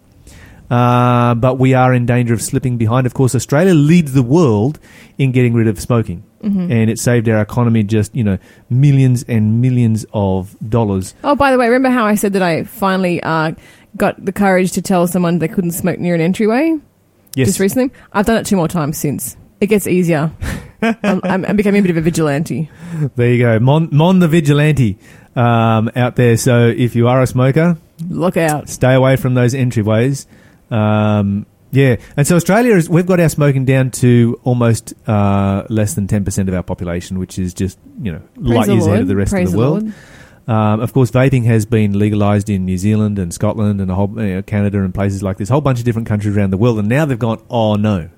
[0.70, 3.06] uh, but we are in danger of slipping behind.
[3.06, 4.78] Of course, Australia leads the world
[5.18, 6.72] in getting rid of smoking, Mm-hmm.
[6.72, 8.36] and it saved our economy just you know
[8.68, 11.14] millions and millions of dollars.
[11.22, 13.52] Oh, by the way, remember how I said that I finally uh,
[13.96, 16.78] got the courage to tell someone they couldn't smoke near an entryway
[17.36, 17.92] Yes, just recently?
[18.12, 19.36] I've done it two more times since.
[19.60, 20.32] It gets easier.
[20.82, 22.68] I'm, I'm, becoming a bit of a vigilante.
[23.14, 24.98] there you go, Mon, Mon the vigilante
[25.36, 26.36] um, out there.
[26.36, 27.76] So if you are a smoker,
[28.08, 28.68] Look out.
[28.68, 30.26] stay away from those entryways.
[30.72, 35.94] Um, yeah, and so Australia is we've got our smoking down to almost uh, less
[35.94, 38.86] than ten percent of our population, which is just you know light Praise the years
[38.86, 39.92] ahead of the rest Praise of the world.
[40.48, 44.10] Um, of course, vaping has been legalized in New Zealand and Scotland and a whole
[44.16, 46.56] you know, Canada and places like this, a whole bunch of different countries around the
[46.56, 48.10] world, and now they've gone, oh no,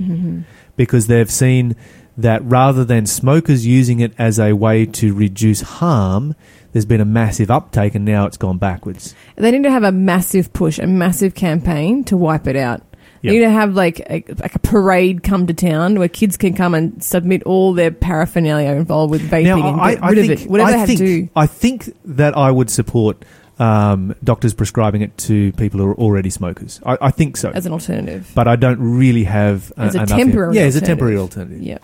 [0.00, 0.40] Mm-hmm.
[0.76, 1.76] because they've seen
[2.16, 6.34] that rather than smokers using it as a way to reduce harm,
[6.72, 9.14] there's been a massive uptake and now it's gone backwards.
[9.36, 12.82] They need to have a massive push, a massive campaign to wipe it out.
[13.22, 13.32] Yep.
[13.32, 16.54] They need to have like a, like a parade come to town where kids can
[16.54, 20.50] come and submit all their paraphernalia involved with vaping and get rid think, of it.
[20.50, 21.28] Whatever I they have think, to do.
[21.36, 23.22] I think that I would support
[23.58, 26.80] um, doctors prescribing it to people who are already smokers.
[26.84, 27.50] I, I think so.
[27.50, 28.30] as an alternative.
[28.34, 31.60] but I don't really have uh, As a temporary Yeah, as a temporary alternative.
[31.60, 31.78] Yeah.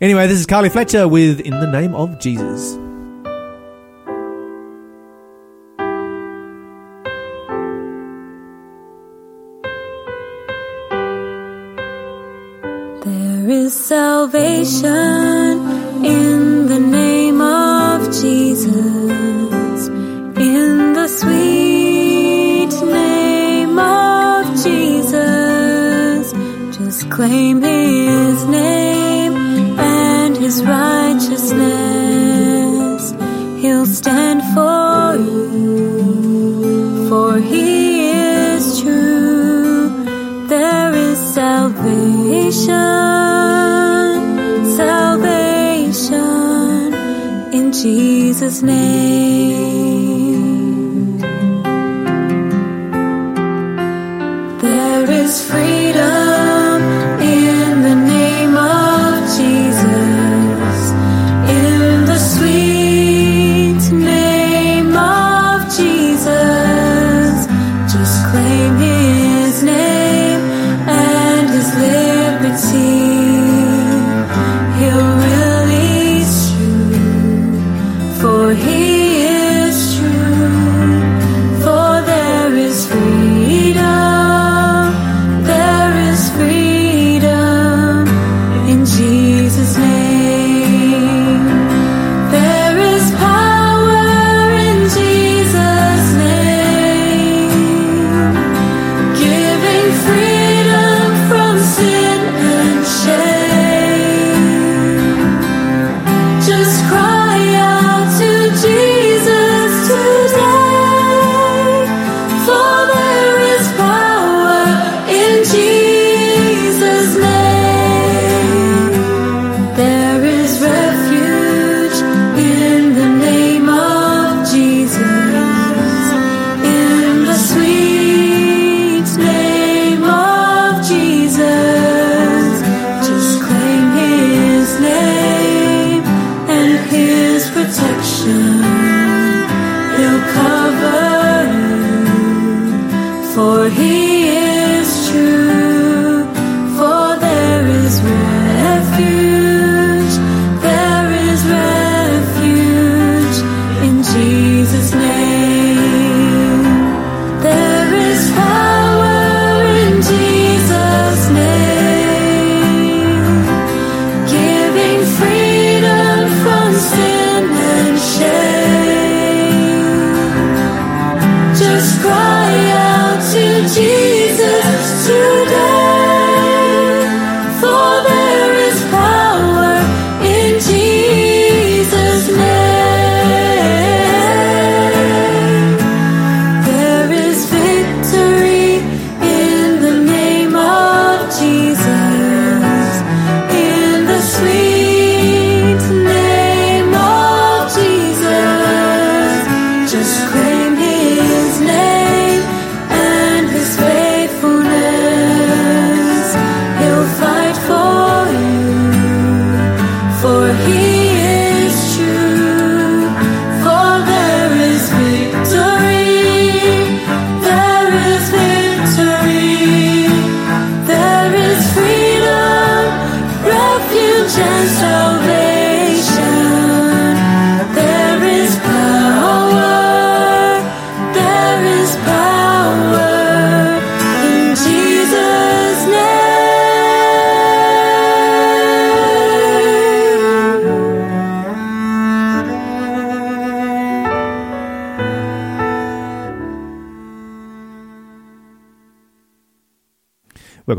[0.00, 2.89] Anyway, this is Carly Fletcher with "In the Name of Jesus."
[13.50, 14.84] Is salvation
[16.04, 26.32] in the name of Jesus, in the sweet name of Jesus.
[26.76, 29.34] Just claim his name
[29.78, 33.14] and his righteousness.
[33.60, 39.88] He'll stand for you, for he is true.
[40.46, 43.09] There is salvation, salvation
[47.82, 50.29] Jesus' name.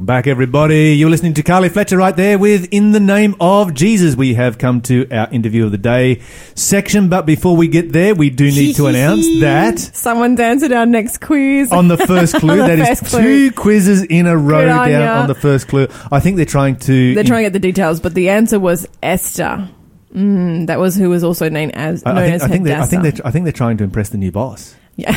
[0.02, 0.96] Welcome back, everybody.
[0.96, 4.16] You're listening to Carly Fletcher right there with In the Name of Jesus.
[4.16, 6.22] We have come to our interview of the day
[6.56, 10.88] section, but before we get there, we do need to announce that Someone answered our
[10.88, 11.72] next quiz.
[11.72, 13.22] on the first clue, The that is first clue.
[13.22, 15.22] two quizzes in a row down ya.
[15.22, 15.88] on the first clue.
[16.12, 17.14] I think they're trying to.
[17.14, 19.70] They're trying to get the details, but the answer was Esther.
[20.16, 22.68] Mm, that was who was also named as I, known I think, as I think,
[22.72, 23.28] I think they're.
[23.28, 24.76] I think they're trying to impress the new boss.
[24.98, 25.12] Yeah.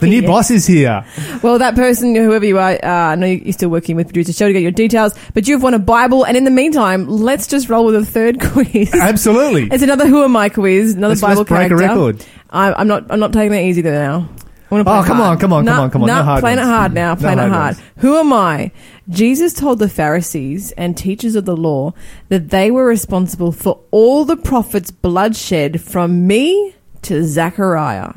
[0.00, 1.04] The new boss is here.
[1.42, 4.46] Well, that person, whoever you are, uh, I know you're still working with producer show
[4.48, 6.24] to get your details, but you've won a Bible.
[6.24, 8.92] And in the meantime, let's just roll with a third quiz.
[8.94, 9.68] Absolutely.
[9.70, 11.84] It's another Who Am I quiz, another Let's, Bible let's break character.
[11.84, 12.26] a record.
[12.50, 13.06] I, I'm not.
[13.10, 14.28] I'm not taking it easy though now.
[14.70, 15.30] I wanna play Oh, come hard.
[15.30, 16.06] on, come on, come on, come on.
[16.08, 17.14] No hard playing it hard now.
[17.14, 17.76] No Playing it hard hard.
[17.76, 17.86] ones.
[17.98, 18.70] Who am I?
[19.08, 21.92] Jesus told the Pharisees and teachers of the law
[22.28, 28.12] that they were responsible for all the prophets' bloodshed from me to Zechariah.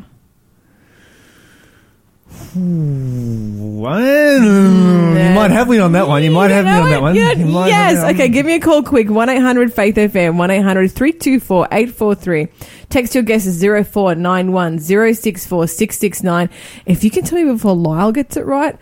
[2.56, 6.24] Well, mm, You might have me on that one.
[6.24, 7.16] You might have me on that one.
[7.16, 8.04] You might have yes.
[8.04, 9.10] on- Okay, give me a call quick.
[9.10, 12.48] 1 800 Faith FM, 1 800 324 843.
[12.89, 16.50] Text your guess is 0491 064 669.
[16.86, 18.76] If you can tell me before Lyle gets it right,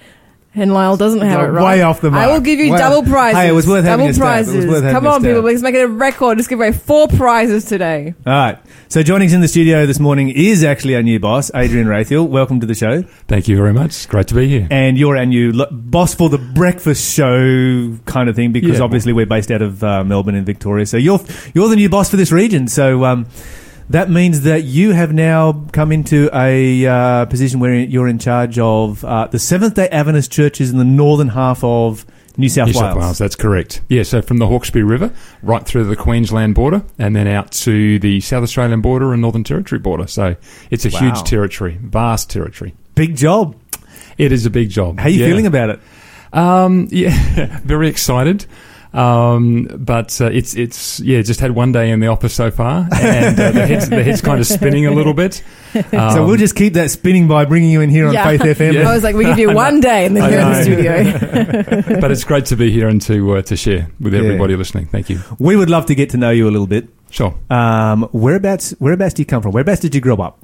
[0.53, 1.63] and Lyle doesn't have No, it right.
[1.77, 2.27] way off the mark.
[2.27, 3.37] I will give you Way double off- prizes.
[3.39, 4.25] Hey, it was worth having double a stab.
[4.25, 4.65] It was prizes.
[4.67, 5.41] worth having Come on, people.
[5.41, 6.37] Let's make it a record.
[6.37, 8.13] Let's give away four prizes today.
[8.25, 8.57] All right.
[8.89, 12.27] So joining us in the studio this morning is actually our new boss, Adrian Raethel.
[12.27, 13.03] Welcome to the show.
[13.29, 14.07] Thank you very much.
[14.09, 14.67] Great to be here.
[14.69, 18.83] And you're our new lo- boss for the breakfast show kind of thing because Yeah.
[18.83, 20.85] obviously we're based out of uh, Melbourne and Victoria.
[20.85, 21.21] So you're
[21.53, 22.67] you're the new boss for this region.
[22.67, 23.25] So um,
[23.91, 28.57] that means that you have now come into a uh, position where you're in charge
[28.59, 32.05] of uh, the Seventh Day Adventist churches in the northern half of
[32.37, 32.79] New South New Wales.
[32.93, 33.81] South Wales, that's correct.
[33.89, 35.13] Yeah, so from the Hawkesbury River
[35.43, 39.43] right through the Queensland border and then out to the South Australian border and Northern
[39.43, 40.07] Territory border.
[40.07, 40.35] So
[40.69, 40.99] it's a Wow.
[40.99, 42.73] huge territory, vast territory.
[42.95, 43.55] Big job.
[44.17, 44.99] It is a big job.
[44.99, 45.27] How are you Yeah.
[45.27, 45.79] feeling about it?
[46.33, 48.45] Um, yeah, very excited.
[48.93, 52.87] Um, but uh, it's it's yeah, just had one day in the office so far,
[52.91, 55.41] and uh, the head's the head's kind of spinning a little bit.
[55.73, 58.25] so Um, we'll just keep that spinning by bringing you in here on Yeah.
[58.25, 58.73] Faith FM.
[58.73, 58.89] Yeah.
[58.89, 60.63] I was like, we give you one day and then I you're in the
[61.83, 61.99] studio.
[62.01, 64.19] but it's great to be here and to uh, to share with Yeah.
[64.19, 64.87] everybody listening.
[64.87, 65.19] Thank you.
[65.39, 66.89] We would love to get to know you a little bit.
[67.12, 67.36] Sure.
[67.49, 68.72] Um, whereabouts?
[68.80, 69.51] Whereabouts do you come from?
[69.51, 70.43] Whereabouts did you grow up?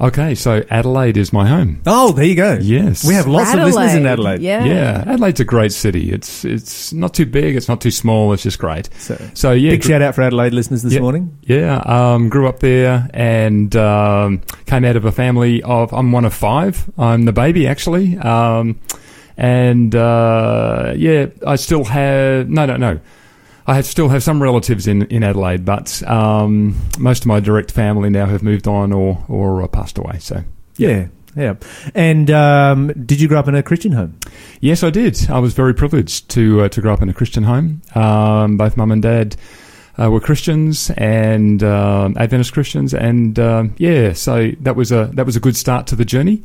[0.00, 1.80] Okay, so Adelaide is my home.
[1.84, 2.56] Oh, there you go.
[2.60, 3.04] Yes.
[3.04, 4.40] we have lots of listeners in Adelaide.
[4.40, 4.64] Yeah.
[4.64, 6.12] Yeah, Adelaide's a great city.
[6.12, 8.32] It's it's not too big, it's not too small.
[8.32, 8.88] It's just great.
[8.98, 11.00] So, So yeah, big gr- shout out for Adelaide listeners this Yeah.
[11.00, 11.36] morning.
[11.42, 11.78] yeah.
[11.84, 15.92] Um, grew up there and um, came out of a family of.
[15.92, 16.88] I'm one of five.
[16.96, 18.16] I'm the baby actually.
[18.18, 18.78] Um,
[19.36, 23.00] and uh, yeah, I still have no, no, no.
[23.68, 27.70] I have, still have some relatives in, in Adelaide, but um, most of my direct
[27.70, 30.18] family now have moved on or or uh, passed away.
[30.20, 30.42] So
[30.78, 31.56] Yeah, yeah.
[31.94, 34.18] And um, did you grow up in a Christian home?
[34.60, 35.28] Yes, I did.
[35.28, 37.82] I was very privileged to uh, to grow up in a Christian home.
[37.94, 39.36] Um, both mum and dad
[39.98, 45.26] uh, were Christians and um, Adventist Christians, and um, yeah, so that was a that
[45.26, 46.42] was a good start to the journey.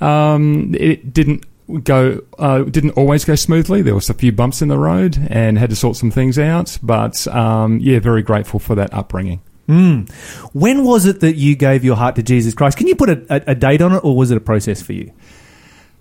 [0.00, 1.44] Um, it didn't
[1.82, 3.82] go uh, didn't always go smoothly.
[3.82, 6.78] There was a few bumps in the road, and had to sort some things out.
[6.82, 9.40] But um, yeah, very grateful for that upbringing.
[9.68, 10.10] Mm.
[10.52, 12.76] When was it that you gave your heart to Jesus Christ?
[12.76, 14.92] Can you put a, a, a date on it, or was it a process for
[14.92, 15.12] you?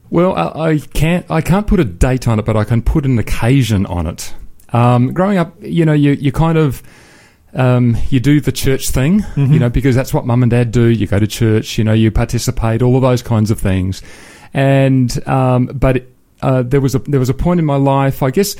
[0.09, 1.25] Well, I, I can't.
[1.31, 4.33] I can't put a date on it, but I can put an occasion on it.
[4.73, 6.83] Um, growing up, you know, you you kind of
[7.53, 9.53] um, you do the church thing, Mm-hmm.
[9.53, 10.85] you know, because that's what mum and dad do.
[10.87, 14.01] You go to church, you know, you participate, all of those kinds of things.
[14.53, 16.05] And um, but
[16.43, 18.55] uh, there was a there was a point in my life, I guess,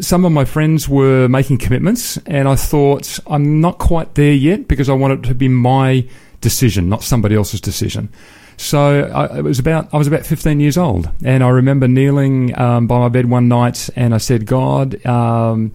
[0.00, 4.68] some of my friends were making commitments, and I thought I'm not quite there yet
[4.68, 6.08] because I want it to be my
[6.40, 8.08] decision, not somebody else's decision.
[8.56, 12.58] So I, it was about I was about 15 years old, and I remember kneeling
[12.58, 15.74] um, by my bed one night, and I said, "God, um,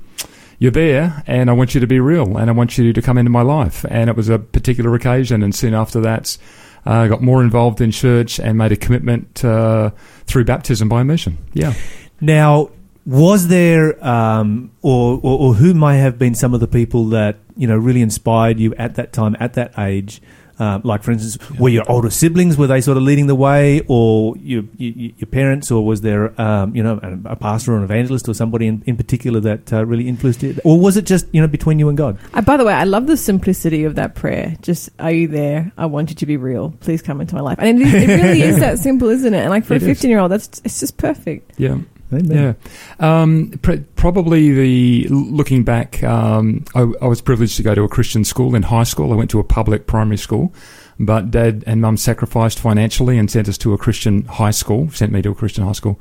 [0.57, 3.17] you're there, and I want you to be real, and I want you to come
[3.17, 6.37] into my life." And it was a particular occasion, and soon after that,
[6.85, 9.91] uh, got more involved in church and made a commitment uh,
[10.25, 11.37] through baptism by immersion.
[11.53, 11.73] Yeah.
[12.19, 12.69] Now,
[13.05, 17.37] was there, um, or, or, or who may have been some of the people that
[17.55, 20.21] you know really inspired you at that time, at that age?
[20.61, 23.81] Uh, like, for instance, were your older siblings were they sort of leading the way,
[23.87, 27.77] or your your, your parents, or was there um, you know a, a pastor or
[27.77, 31.05] an evangelist or somebody in, in particular that uh, really influenced you, or was it
[31.07, 32.19] just you know between you and God?
[32.35, 34.55] Uh, by the way, I love the simplicity of that prayer.
[34.61, 35.71] Just, are you there?
[35.77, 36.75] I want you to be real.
[36.79, 37.57] Please come into my life.
[37.59, 39.39] And it, is- it really is that simple, isn't it?
[39.39, 39.97] And like for It a is.
[39.97, 41.53] 15 year old, that's it's just perfect.
[41.57, 41.79] Yeah.
[42.13, 42.55] Amen.
[42.99, 47.83] Yeah, um, pr- probably the looking back, um, I, I was privileged to go to
[47.83, 49.13] a Christian school in high school.
[49.13, 50.53] I went to a public primary school,
[50.99, 54.89] but Dad and Mum sacrificed financially and sent us to a Christian high school.
[54.91, 55.99] Sent me to a Christian high school,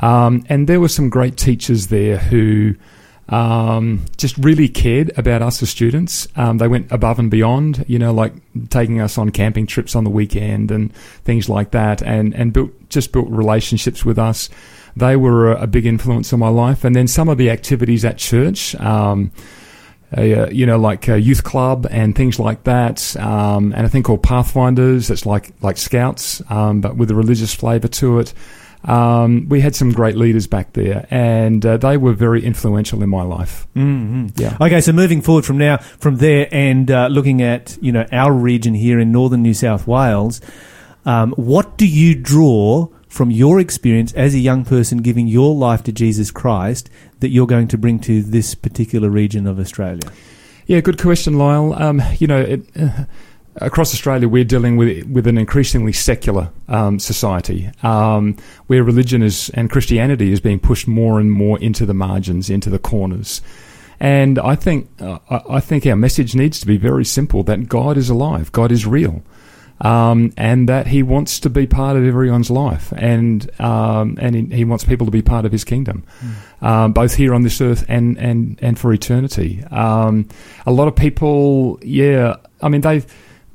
[0.00, 2.74] Um, and there were some great teachers there who
[3.28, 6.28] um, just really cared about us as students.
[6.36, 8.34] Um, they went above and beyond, you know, like
[8.68, 10.94] taking us on camping trips on the weekend and
[11.24, 14.48] things like that, and and built just built relationships with us.
[14.96, 18.04] They were a, a big influence on my life, and then some of the activities
[18.04, 18.74] at church.
[18.76, 19.30] Um,
[20.16, 24.04] uh, you know, like a youth club and things like that, um, and a thing
[24.04, 25.08] called Pathfinders.
[25.08, 28.32] That's like like Scouts, um, but with a religious flavour to it.
[28.84, 33.08] Um, we had some great leaders back there, and uh, they were very influential in
[33.08, 33.66] my life.
[33.74, 34.56] hmm Yeah.
[34.60, 38.32] Okay, so moving forward from now, from there, and uh, looking at you know our
[38.32, 40.40] region here in northern New South Wales,
[41.04, 42.86] um, what do you draw
[43.16, 46.90] from your experience as a young person giving your life to Jesus Christ
[47.20, 50.02] that you're going to bring to this particular region of Australia?
[50.66, 51.72] Yeah, good question, Lyle.
[51.72, 53.04] Um, you know, it, uh,
[53.56, 58.36] across Australia, we're dealing with with an increasingly secular um, society, um,
[58.66, 62.68] where religion is and Christianity is being pushed more and more into the margins, into
[62.68, 63.40] the corners.
[63.98, 67.68] And I think uh, I I think our message needs to be very simple: that
[67.68, 69.22] God is alive, God is real,
[69.80, 74.56] um, and that He wants to be part of everyone's life, and um, and he,
[74.56, 76.04] he wants people to be part of His kingdom,
[76.62, 79.62] um, both here on this earth and and and for eternity.
[79.70, 80.28] Um,
[80.66, 83.06] a lot of people, yeah, I mean they've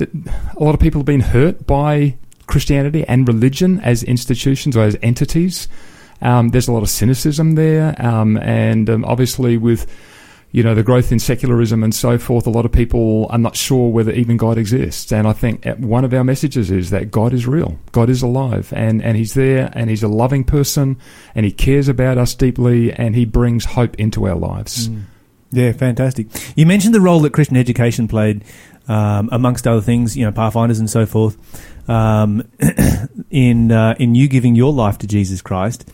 [0.02, 2.18] a lot of people have been hurt by
[2.48, 5.68] Christianity and religion as institutions or as entities.
[6.22, 9.88] Um, there's a lot of cynicism there, um, and um, obviously with
[10.52, 13.56] you know the growth in secularism and so forth, a lot of people are not
[13.56, 15.12] sure whether even God exists.
[15.12, 18.74] And I think one of our messages is that God is real, God is alive,
[18.76, 20.98] and and He's there, and He's a loving person,
[21.36, 24.90] and He cares about us deeply, and He brings hope into our lives.
[24.90, 25.04] Mm.
[25.52, 26.28] Yeah, fantastic.
[26.56, 28.46] You mentioned the role that Christian education played,
[28.88, 31.38] um, amongst other things, you know, Pathfinders and so forth,
[31.90, 32.44] um,
[33.30, 35.90] in uh, in you giving your life to Jesus Christ.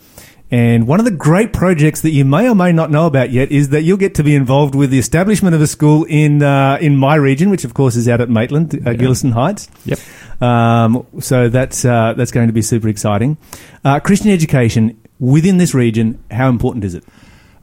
[0.50, 3.50] And one of the great projects that you may or may not know about yet
[3.52, 6.78] is that you'll get to be involved with the establishment of a school in uh,
[6.80, 8.96] in my region, which of course is out at Maitland, uh, Yeah.
[8.96, 9.68] Gillieston Heights.
[9.84, 9.98] Yep.
[10.40, 13.36] Um, so that's uh, that's going to be super exciting.
[13.84, 17.04] Uh, Christian education within this region, how important is it?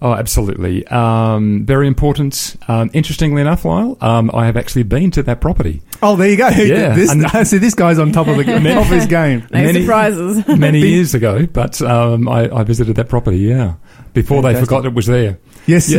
[0.01, 0.85] Oh, absolutely.
[0.87, 2.57] Um, very important.
[2.67, 6.37] Um, interestingly enough, Lyle, um, I have actually been to that property Oh, there you
[6.37, 6.47] go.
[6.55, 9.47] Yeah, this, and- see, this guy's on top of the top of his game.
[9.51, 10.47] No Many- surprises.
[10.47, 13.75] many years ago, but um, I, I visited that property, yeah,
[14.13, 15.39] before they forgot it was there.
[15.65, 15.91] Yes.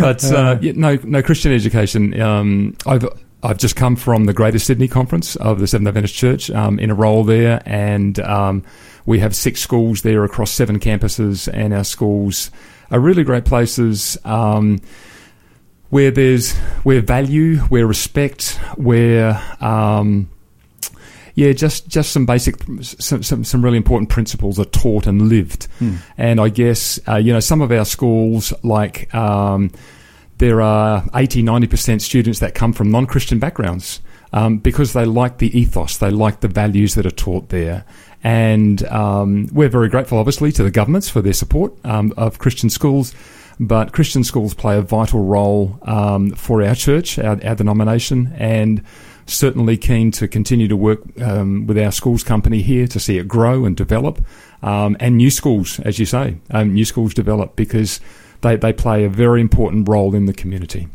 [0.00, 2.20] But uh, yeah, no, no Christian education.
[2.20, 3.06] Um, I've
[3.42, 6.90] I've just come from the Greater Sydney Conference of the Seventh Adventist Church um, in
[6.90, 8.64] a role there, and um,
[9.08, 12.50] we have six schools there across seven campuses, and our schools
[12.90, 14.18] are really great places.
[14.22, 14.82] Um,
[15.88, 16.54] where there's
[16.84, 20.28] where value, where respect, where um,
[21.34, 25.68] yeah, just just some basic, some, some some really important principles are taught and lived.
[25.78, 25.94] Hmm.
[26.18, 29.70] And I guess uh, you know some of our schools, like um,
[30.36, 34.02] there are 80, 90 percent students that come from non-Christian backgrounds
[34.32, 37.84] um, because they like the ethos, they like the values that are taught there.
[38.24, 42.70] And um, we're very grateful, obviously, to the governments for their support um, of Christian
[42.70, 43.14] schools.
[43.60, 48.84] But Christian schools play a vital role um, for our church, our, our denomination, and
[49.26, 53.28] certainly keen to continue to work um, with our schools company here to see it
[53.28, 54.24] grow and develop,
[54.62, 58.00] um, and new schools, as you say, um, new schools develop because
[58.40, 60.88] they, they play a very important role in the community.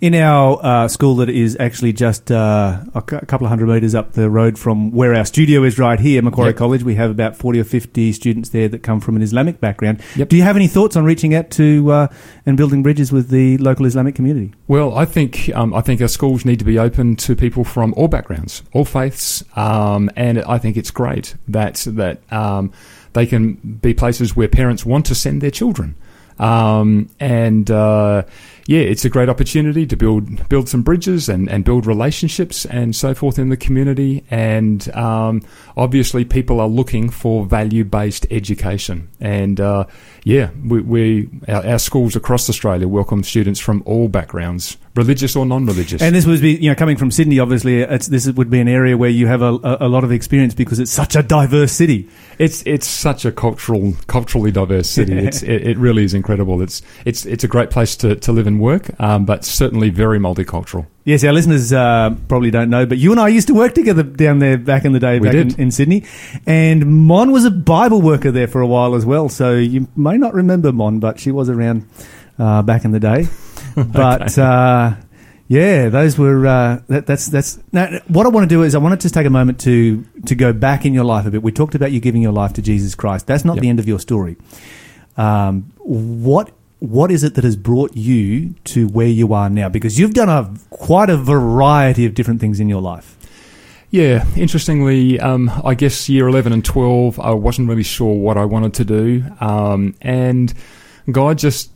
[0.00, 4.12] In our uh, school that is actually just uh, a couple of hundred metres up
[4.12, 6.56] the road from where our studio is right here, Macquarie Yep.
[6.56, 10.02] College, we have about 40 or 50 students there that come from an Islamic background.
[10.16, 10.28] Yep.
[10.28, 12.08] Do you have any thoughts on reaching out to uh,
[12.44, 14.52] and building bridges with the local Islamic community?
[14.68, 17.94] Well, I think um, I think our schools need to be open to people from
[17.96, 22.72] all backgrounds, all faiths, um, and I think it's great that that um,
[23.12, 25.94] they can be places where parents want to send their children.
[26.40, 28.22] Um, and uh,
[28.70, 32.94] yeah, it's a great opportunity to build build some bridges and, and build relationships and
[32.94, 34.24] so forth in the community.
[34.30, 35.42] And um,
[35.76, 39.10] obviously, people are looking for value based education.
[39.18, 39.86] And uh,
[40.22, 45.44] yeah, we, we our, our schools across Australia welcome students from all backgrounds, religious or
[45.44, 46.00] non-religious.
[46.00, 48.68] And this would be, you know, coming from Sydney, obviously, it's, this would be an
[48.68, 51.72] area where you have a, a, a lot of experience because it's such a diverse
[51.72, 52.08] city.
[52.38, 55.18] It's it's such a cultural culturally diverse city.
[55.30, 56.62] It's it, it really is incredible.
[56.62, 60.18] It's it's it's a great place to, to live and work, um, but certainly very
[60.18, 60.86] multicultural.
[61.04, 64.02] Yes, our listeners uh, probably don't know, but you and I used to work together
[64.02, 65.58] down there back in the day, We back in, did.
[65.58, 66.04] in Sydney.
[66.46, 69.28] And Mon was a Bible worker there for a while as well.
[69.28, 71.86] So you may not remember Mon, but she was around
[72.38, 73.26] uh, back in the day.
[73.76, 74.94] But uh,
[75.48, 77.58] Yeah, those were uh, that, that's that's.
[77.72, 80.04] Now, what I want to do is I want to just take a moment to
[80.26, 81.42] to go back in your life a bit.
[81.42, 83.26] We talked about you giving your life to Jesus Christ.
[83.26, 83.62] That's not Yep.
[83.62, 84.36] the end of your story.
[85.16, 86.50] Um, what
[86.80, 89.68] what is it that has brought you to where you are now?
[89.68, 93.16] Because you've done a quite a variety of different things in your life.
[93.90, 98.44] Yeah, interestingly, um, I guess year 11 and 12, I wasn't really sure what I
[98.44, 99.24] wanted to do.
[99.40, 100.54] Um, and
[101.10, 101.70] God just,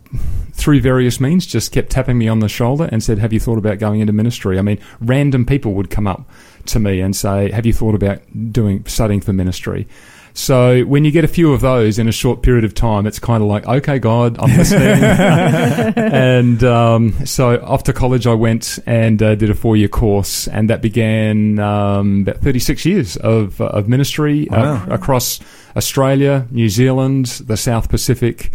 [0.52, 3.58] through various means, just kept tapping me on the shoulder and said, Have you thought
[3.58, 4.58] about going into ministry?
[4.58, 6.30] I mean, random people would come up
[6.66, 8.20] to me and say, Have you thought about
[8.52, 9.88] doing studying for ministry?
[10.36, 13.20] So when you get a few of those in a short period of time, it's
[13.20, 14.82] kind of like, okay, God, I'm listening.
[15.96, 20.48] and um, so off to college I went and uh, did a four year course,
[20.48, 24.74] and that began um, about 36 years of, uh, of ministry Wow.
[24.74, 25.38] uh, across
[25.76, 28.50] Australia, New Zealand, the South Pacific,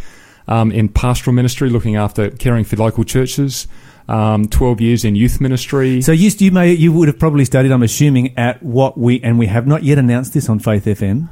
[0.49, 3.67] um, in pastoral ministry, looking after caring for local churches.
[4.09, 6.01] Um, 12 years in youth ministry.
[6.01, 7.71] So you you may you would have probably studied.
[7.71, 11.29] I'm assuming at what we and we have not yet announced this on Faith FM,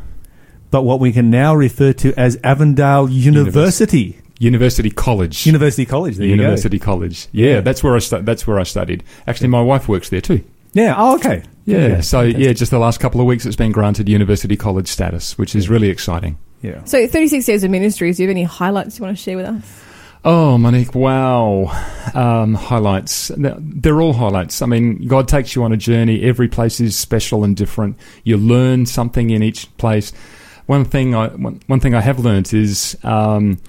[0.72, 5.46] but what we can now refer to as Avondale University, University College.
[5.46, 6.18] University College.
[6.18, 7.28] There you University College.
[7.32, 7.62] Yeah, Yeah.
[7.62, 9.04] that's where I stu- that's where I studied.
[9.28, 10.42] Actually, my wife works there too.
[10.74, 10.94] Yeah.
[10.98, 11.42] Oh, okay.
[11.66, 12.02] Yeah.
[12.02, 12.38] so Fantastic.
[12.46, 15.70] yeah, just the last couple of weeks, it's been granted University College status, which is
[15.70, 16.38] really exciting.
[16.62, 16.84] Yeah.
[16.86, 18.18] So, 36 years of ministries.
[18.18, 19.84] Do you have any highlights you want to share with us?
[20.26, 20.94] Oh, Monique!
[20.96, 21.72] Wow,
[22.14, 23.30] um, highlights.
[23.38, 24.62] They're- They're all highlights.
[24.62, 26.24] I mean, God takes you on a journey.
[26.24, 27.96] Every place is special and different.
[28.24, 30.12] You learn something in each place.
[30.68, 33.60] One thing I one, one thing I have learnt is um,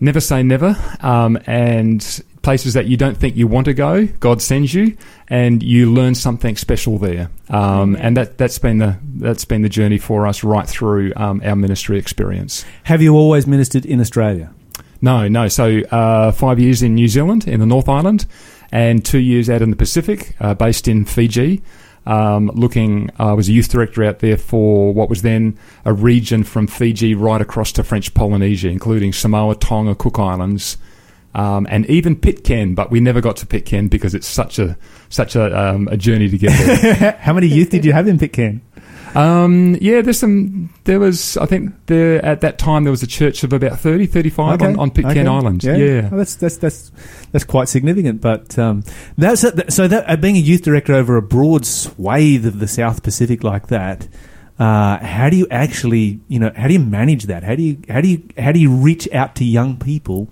[0.00, 0.76] never say never.
[1.00, 4.96] Um, and places that you don't think you want to go, God sends you,
[5.28, 7.30] and you learn something special there.
[7.48, 11.42] Um, and that that's been the that's been the journey for us right through um,
[11.44, 12.64] our ministry experience.
[12.84, 14.52] Have you always ministered in Australia?
[15.00, 15.48] No, no.
[15.48, 18.26] So uh, five years in New Zealand, in the North Island,
[18.72, 21.62] and two years out in the Pacific, uh, based in Fiji.
[22.08, 26.42] Um, looking, I was a youth director out there for what was then a region
[26.42, 30.78] from Fiji right across to French Polynesia, including Samoa, Tonga, Cook Islands,
[31.34, 32.74] um, and even Pitcairn.
[32.74, 34.78] But we never got to Pitcairn because it's such a
[35.10, 36.50] such a, um, a journey to get
[36.80, 37.12] there.
[37.20, 38.62] How many youth did you have in Pitcairn?
[39.14, 40.72] Um, yeah, there's some.
[40.84, 44.06] There was, I think, there at that time there was a church of about 30,
[44.06, 45.26] 35 on, on Pitcairn okay.
[45.26, 45.64] Island.
[45.64, 46.08] Yeah.
[46.12, 46.92] Oh, that's that's that's
[47.32, 48.20] that's quite significant.
[48.20, 48.84] But um,
[49.16, 49.42] that's
[49.74, 53.44] so that uh, being a youth director over a broad swathe of the South Pacific
[53.44, 54.08] like that.
[54.58, 57.44] Uh, how do you actually, you know, how do you manage that?
[57.44, 60.26] How do you, how do you, how do you reach out to young people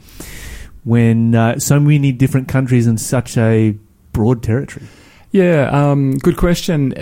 [0.83, 3.77] when uh, so many different countries and such a
[4.13, 4.87] broad territory?
[5.31, 6.93] Yeah, um, good question.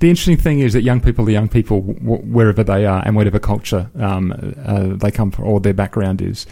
[0.00, 3.14] The interesting thing is that young people are young people w- wherever they are and
[3.14, 6.46] whatever culture um, uh, they come from or their background is.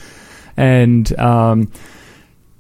[0.57, 1.73] And um,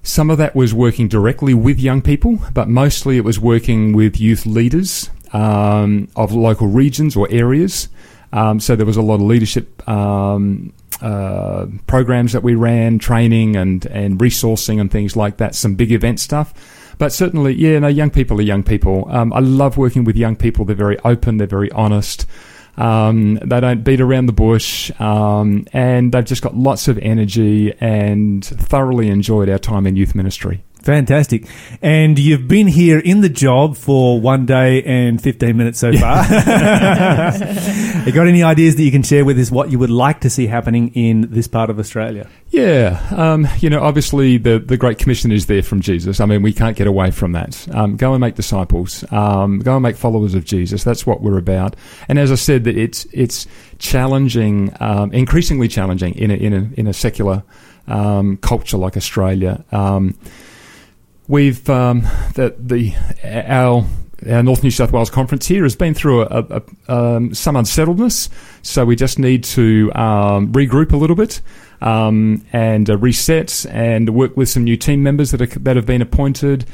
[0.02, 4.18] some of that was working directly with young people, but mostly it was working with
[4.18, 7.88] youth leaders um, of local regions or areas.
[8.32, 10.72] Um, so there was a lot of leadership um,
[11.02, 15.92] uh, programs that we ran, training and, and resourcing and things like that, some big
[15.92, 16.54] event stuff.
[16.98, 19.06] But certainly, yeah, no, young people are young people.
[19.08, 20.64] Um, I love working with young people.
[20.64, 22.26] They're very open, they're very honest.
[22.76, 27.72] Um, they don't beat around the bush, um, and they've just got lots of energy
[27.80, 30.62] and thoroughly enjoyed our time in youth ministry.
[30.82, 31.46] Fantastic.
[31.82, 36.24] And you've been here in the job for one day and 15 minutes so far.
[38.06, 40.30] you got any ideas that you can share with us what you would like to
[40.30, 42.28] see happening in this part of Australia?
[42.50, 46.20] Yeah, um, you know, obviously the, the Great Commission is there from Jesus.
[46.20, 47.68] I mean, we can't get away from that.
[47.74, 49.04] Um, go and make disciples.
[49.12, 50.84] Um, go and make followers of Jesus.
[50.84, 51.76] That's what we're about.
[52.08, 53.46] And as I said, that it's it's
[53.78, 57.42] challenging, um, increasingly challenging in a in a in a secular
[57.86, 59.64] um, culture like Australia.
[61.28, 62.00] We've um,
[62.34, 63.84] the the our
[64.30, 67.54] our North New South Wales conference here has been through a, a, a, um, some
[67.54, 68.30] unsettledness,
[68.62, 71.42] so we just need to um, regroup a little bit
[71.82, 75.86] um, and uh, reset and work with some new team members that are, that have
[75.86, 76.64] been appointed.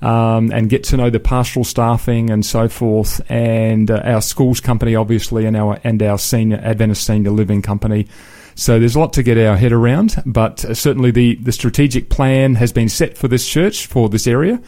[0.00, 4.60] Um, and get to know the pastoral staffing and so forth, and uh, our schools
[4.60, 8.06] company, obviously, and our and our senior Adventist senior living company.
[8.58, 12.10] So there's a lot to get our head around, but uh, certainly the, the strategic
[12.10, 14.60] plan has been set for this church for this area,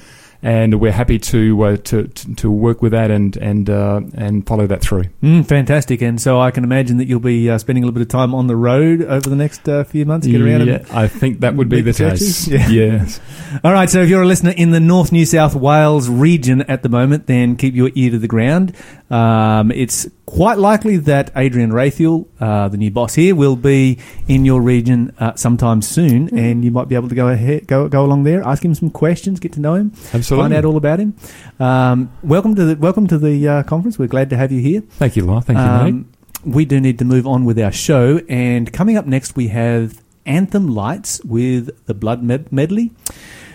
[0.42, 4.46] and we're happy to uh, to, to to work with that and and uh, and
[4.46, 5.04] follow that through.
[5.22, 6.00] Mm, fantastic.
[6.02, 8.34] And so I can imagine that you'll be uh, spending a little bit of time
[8.34, 11.40] on the road over the next uh, few months, get around yeah, and I think
[11.40, 12.48] that would be the the case.
[12.50, 12.68] Yeah.
[12.68, 13.20] Yes.
[13.62, 16.82] All right, so if you're a listener in the North New South Wales region at
[16.82, 18.74] the moment, then keep your ear to the ground.
[19.10, 24.44] Um, it's quite likely that Adrian Raethel, uh, the new boss here, will be in
[24.44, 28.04] your region uh, sometime soon, and you might be able to go ahead, go go
[28.04, 29.92] along there, ask him some questions, get to know him.
[30.14, 30.29] Absolutely.
[30.30, 30.44] Absolutely.
[30.44, 31.14] find out all about him.
[31.58, 33.98] Um, welcome to the welcome to the uh, conference.
[33.98, 34.80] We're glad to have you here.
[34.82, 35.40] Thank you, Lyle.
[35.40, 36.04] Thank you, mate.
[36.04, 36.12] Um,
[36.44, 40.00] we do need to move on with our show, and coming up next we have
[40.24, 42.92] Anthem Lights with the Blood Med- Medley.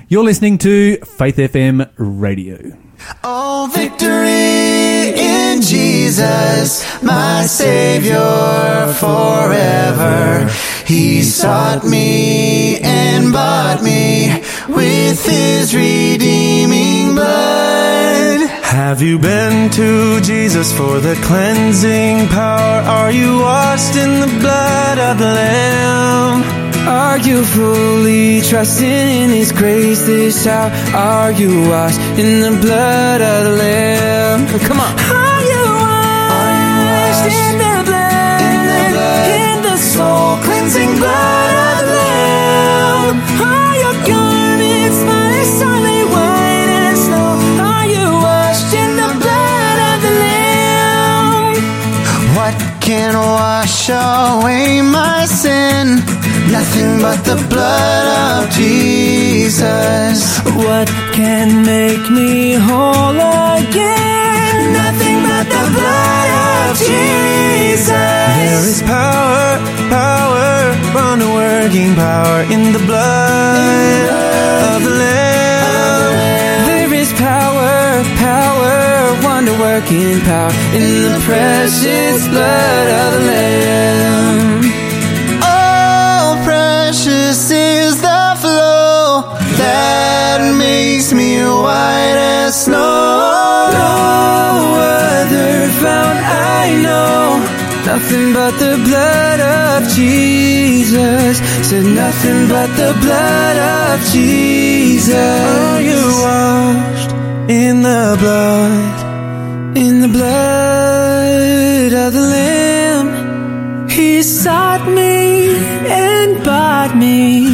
[0.07, 2.77] You're listening to Faith FM Radio.
[3.23, 10.49] Oh, victory in Jesus, my Savior forever.
[10.85, 14.34] He sought me and bought me
[14.75, 18.49] with His redeeming blood.
[18.61, 22.81] Have you been to Jesus for the cleansing power?
[22.99, 26.43] Are you washed in the blood of the Lamb?
[26.87, 28.87] Are you fully trusting
[29.23, 30.69] in His grace this hour?
[30.93, 34.59] Are you washed in the blood of the Lamb?
[34.67, 34.91] Come on.
[34.99, 38.41] Are you washed in the blood?
[38.51, 39.27] In the blood.
[39.41, 41.24] In the soul cleansing blood
[52.85, 55.95] can wash away my sin?
[56.53, 58.05] Nothing but the blood
[58.45, 60.39] of Jesus.
[60.53, 63.19] What can make me whole
[63.57, 64.73] again?
[64.81, 66.29] Nothing but the blood
[66.69, 67.89] of Jesus.
[67.89, 69.57] There is power,
[69.89, 74.09] power, wonder working power in the blood
[74.73, 76.65] of the Lamb.
[76.69, 78.24] There is power, power,
[79.23, 84.61] wonder working power in the precious blood of the Lamb.
[85.43, 89.23] Oh, precious is the flow
[89.57, 93.69] that makes me white as snow.
[93.71, 93.91] No
[94.79, 97.55] other found I know.
[97.85, 101.39] Nothing but the blood of Jesus.
[101.69, 105.15] Said nothing but the blood of Jesus.
[105.15, 107.11] Are you washed
[107.49, 109.04] in the blood?
[109.75, 113.89] In the blood of the Lamb.
[113.89, 115.53] He sought me
[115.89, 117.49] and bought me.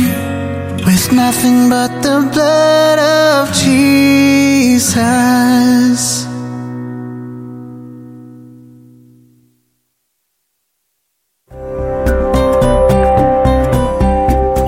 [0.86, 4.92] With nothing but the blood of Jesus.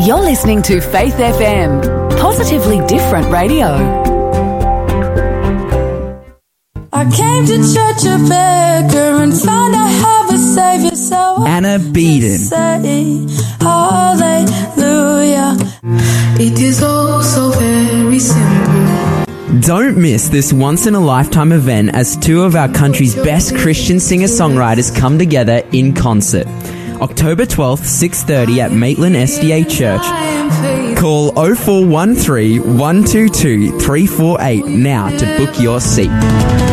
[0.07, 4.12] You're listening to Faith FM, positively different radio.
[7.03, 12.37] I came to church a beggar and found I have a savior, so Anna Beeden.
[12.37, 13.27] say
[13.59, 15.57] hallelujah.
[16.39, 19.25] It is all so very simple.
[19.59, 23.99] Don't miss this once in a lifetime event as two of our country's best Christian
[23.99, 26.47] singer-songwriters come together in concert.
[27.01, 30.05] October 12th, 6:30 at Maitland SDA Church.
[30.05, 30.97] I am faith.
[30.97, 36.72] Call 0413 122 348 now to book your seat.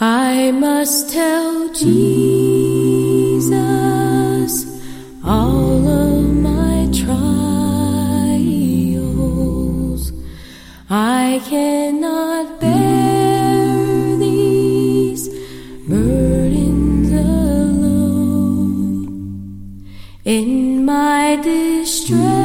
[0.00, 3.50] I must tell Jesus
[5.24, 7.32] all of my trials.
[10.88, 15.28] I cannot bear these
[15.88, 18.68] burdens alone.
[20.24, 22.37] In my distress,